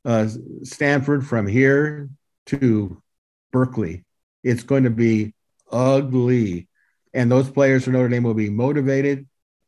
[0.04, 0.28] uh,
[0.64, 2.10] Stanford from here
[2.48, 3.00] to
[3.52, 4.04] Berkeley.
[4.44, 5.36] It's going to be
[5.72, 6.68] ugly.
[7.14, 9.28] And those players from Notre Dame will be motivated.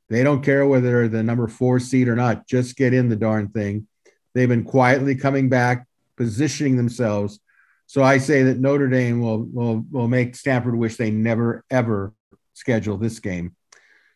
[0.09, 2.47] They don't care whether they're the number four seed or not.
[2.47, 3.87] Just get in the darn thing.
[4.33, 5.85] They've been quietly coming back,
[6.17, 7.39] positioning themselves.
[7.85, 12.13] So I say that Notre Dame will will will make Stanford wish they never ever
[12.53, 13.55] schedule this game.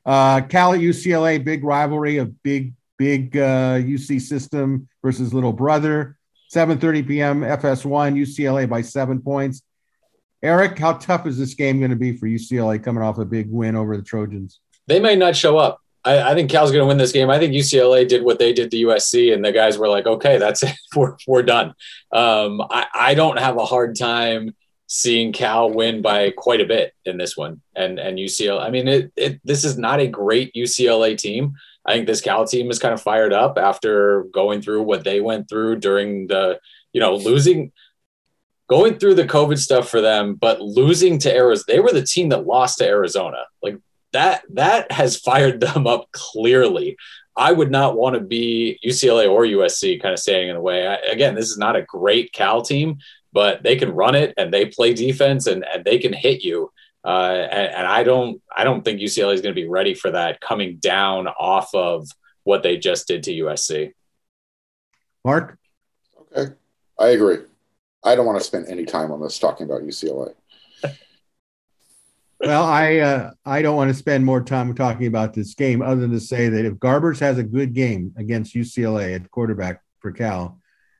[0.10, 6.18] Uh, Cal at UCLA, big rivalry, of big big uh, UC system versus little brother.
[6.52, 7.42] 7:30 p.m.
[7.42, 9.62] FS1 UCLA by seven points.
[10.42, 13.52] Eric, how tough is this game going to be for UCLA coming off a big
[13.52, 14.60] win over the Trojans?
[14.88, 15.80] They may not show up.
[16.04, 17.30] I, I think Cal's going to win this game.
[17.30, 20.40] I think UCLA did what they did to USC, and the guys were like, "Okay,
[20.40, 20.76] that's it.
[20.96, 21.76] We're we're done."
[22.12, 24.56] Um, I, I don't have a hard time
[24.92, 28.62] seeing Cal win by quite a bit in this one, and and UCLA.
[28.62, 31.56] I mean, it, it this is not a great UCLA team.
[31.86, 35.22] I think this Cal team is kind of fired up after going through what they
[35.22, 36.60] went through during the,
[36.92, 37.72] you know, losing,
[38.68, 41.66] going through the COVID stuff for them, but losing to Arizona.
[41.68, 43.46] They were the team that lost to Arizona.
[43.64, 43.78] Like
[44.12, 46.98] that, that has fired them up clearly.
[47.38, 50.86] I would not want to be UCLA or USC kind of standing in the way.
[50.86, 53.00] I, again, this is not a great Cal team,
[53.32, 56.72] but they can run it and they play defense and, and they can hit you.
[57.04, 60.12] Uh, and, and, I don't I don't think UCLA is going to be ready for
[60.12, 62.10] that coming down off of
[62.44, 63.94] what they just did to USC.
[65.24, 65.58] Mark,
[66.22, 66.54] okay,
[67.00, 67.38] I agree.
[68.04, 70.34] I don't want to spend any time on this talking about UCLA.
[72.42, 76.02] well, I uh, I don't want to spend more time talking about this game, other
[76.02, 80.12] than to say that if Garbers has a good game against UCLA at quarterback for
[80.12, 80.60] Cal,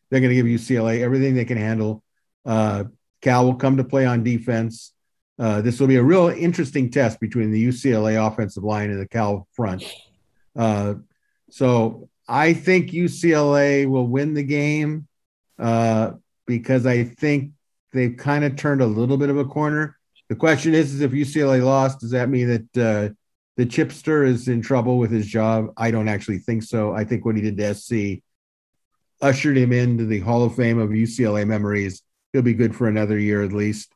[0.10, 2.04] they're going to give UCLA everything they can handle.
[2.46, 2.86] Uh,
[3.22, 4.94] Cal will come to play on defense.
[5.38, 9.08] Uh, this will be a real interesting test between the UCLA offensive line and the
[9.08, 9.84] Cal front.
[10.56, 10.96] Uh,
[11.50, 15.08] so I think UCLA will win the game
[15.58, 16.12] uh,
[16.46, 17.52] because I think
[17.94, 19.98] they've kind of turned a little bit of a corner.
[20.28, 23.14] The question is, is if UCLA lost, does that mean that uh,
[23.58, 25.68] the chipster is in trouble with his job?
[25.76, 26.94] I don't actually think so.
[26.94, 28.22] I think what he did to SC
[29.22, 32.04] ushered him into the Hall of Fame of UCLA memories.
[32.34, 33.92] He'll be good for another year at least.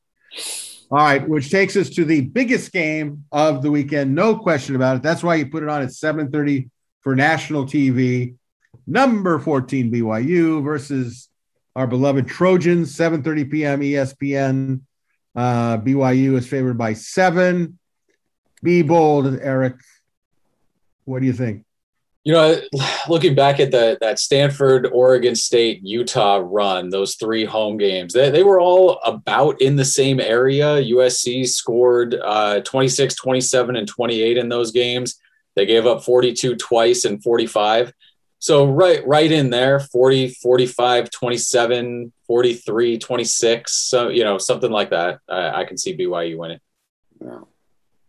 [0.91, 4.97] All right, which takes us to the biggest game of the weekend, no question about
[4.97, 5.03] it.
[5.03, 6.69] That's why you put it on at 7:30
[7.01, 8.35] for national TV.
[8.85, 11.29] Number 14 BYU versus
[11.75, 13.79] our beloved Trojans, 7:30 p.m.
[13.81, 14.81] ESPN.
[15.35, 17.79] Uh, BYU is favored by seven.
[18.61, 19.75] Be bold, Eric.
[21.05, 21.65] What do you think?
[22.23, 22.61] You know,
[23.09, 28.29] looking back at the, that Stanford, Oregon State, Utah run, those three home games, they,
[28.29, 30.81] they were all about in the same area.
[30.81, 35.19] USC scored uh, 26, 27, and 28 in those games.
[35.55, 37.93] They gave up 42 twice and 45.
[38.43, 44.89] So right right in there 40 45 27 43 26 so you know something like
[44.89, 45.19] that.
[45.29, 46.59] I, I can see BYU winning.
[47.21, 47.39] Yeah.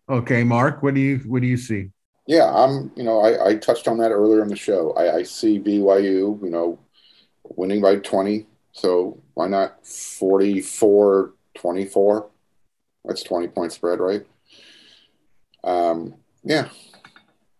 [0.09, 1.91] Okay, Mark, what do you what do you see?
[2.27, 2.91] Yeah, I'm.
[2.95, 4.93] You know, I, I touched on that earlier in the show.
[4.93, 6.43] I, I see BYU.
[6.43, 6.79] You know,
[7.43, 8.47] winning by 20.
[8.71, 12.29] So why not 44-24?
[13.05, 14.25] That's 20 point spread, right?
[15.63, 16.69] Um, yeah.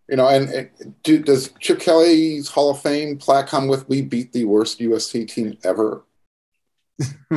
[0.09, 4.03] You know, and, and do, does Chip Kelly's Hall of Fame plaque come with "We
[4.03, 6.03] beat the worst USC team ever"?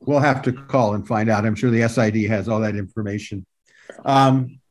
[0.00, 1.44] we'll have to call and find out.
[1.44, 3.44] I'm sure the SID has all that information.
[4.06, 4.61] Um,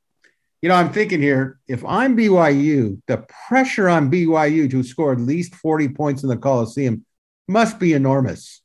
[0.62, 5.20] you know, I'm thinking here, if I'm BYU, the pressure on BYU to score at
[5.20, 7.04] least 40 points in the Coliseum
[7.48, 8.62] must be enormous.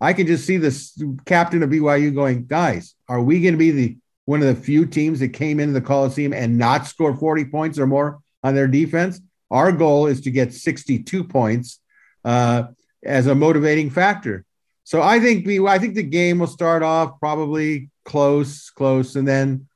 [0.00, 3.70] I can just see this captain of BYU going, guys, are we going to be
[3.70, 7.46] the one of the few teams that came into the Coliseum and not score 40
[7.46, 9.20] points or more on their defense?
[9.50, 11.80] Our goal is to get 62 points
[12.24, 12.64] uh,
[13.02, 14.44] as a motivating factor.
[14.84, 19.28] So I think we, I think the game will start off probably close, close, and
[19.28, 19.66] then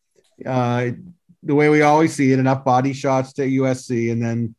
[0.47, 0.91] uh,
[1.43, 4.55] the way we always see it, enough body shots to USC, and then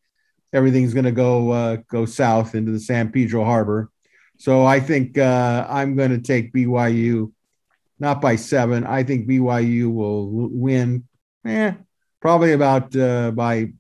[0.52, 3.90] everything's going to go uh, go south into the San Pedro Harbor.
[4.38, 7.32] So I think uh, I'm going to take BYU,
[8.00, 8.86] not by seven.
[8.86, 11.06] I think BYU will win,
[11.46, 11.74] eh,
[12.20, 13.72] probably about uh, by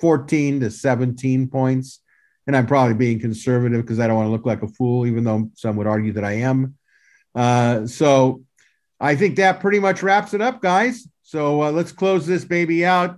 [0.00, 2.00] 14 to 17 points.
[2.46, 5.24] And I'm probably being conservative because I don't want to look like a fool, even
[5.24, 6.74] though some would argue that I am.
[7.34, 8.42] Uh, so
[8.98, 11.06] I think that pretty much wraps it up, guys.
[11.30, 13.16] So uh, let's close this baby out.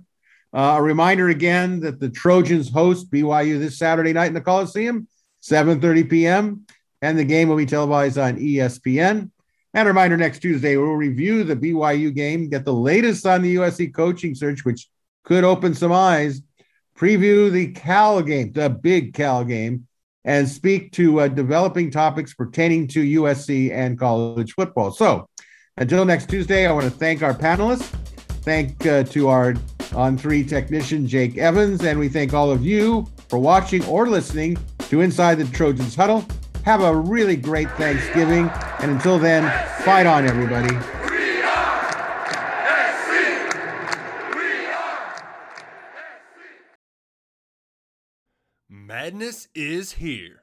[0.53, 5.07] Uh, a reminder again that the Trojans host BYU this Saturday night in the Coliseum,
[5.41, 6.67] 7:30 p.m.,
[7.01, 9.31] and the game will be televised on ESPN.
[9.73, 13.55] And a reminder: next Tuesday we'll review the BYU game, get the latest on the
[13.55, 14.87] USC coaching search, which
[15.23, 16.43] could open some eyes.
[16.95, 19.87] Preview the Cal game, the big Cal game,
[20.23, 24.91] and speak to uh, developing topics pertaining to USC and college football.
[24.91, 25.27] So,
[25.77, 27.89] until next Tuesday, I want to thank our panelists.
[28.43, 29.55] Thank uh, to our
[29.95, 34.57] on three technician, Jake Evans, and we thank all of you for watching or listening
[34.89, 36.25] to Inside the Trojans Huddle.
[36.65, 38.49] Have a really great Thanksgiving,
[38.79, 39.43] and until then,
[39.83, 40.75] fight on, everybody.
[48.69, 50.42] Madness is here.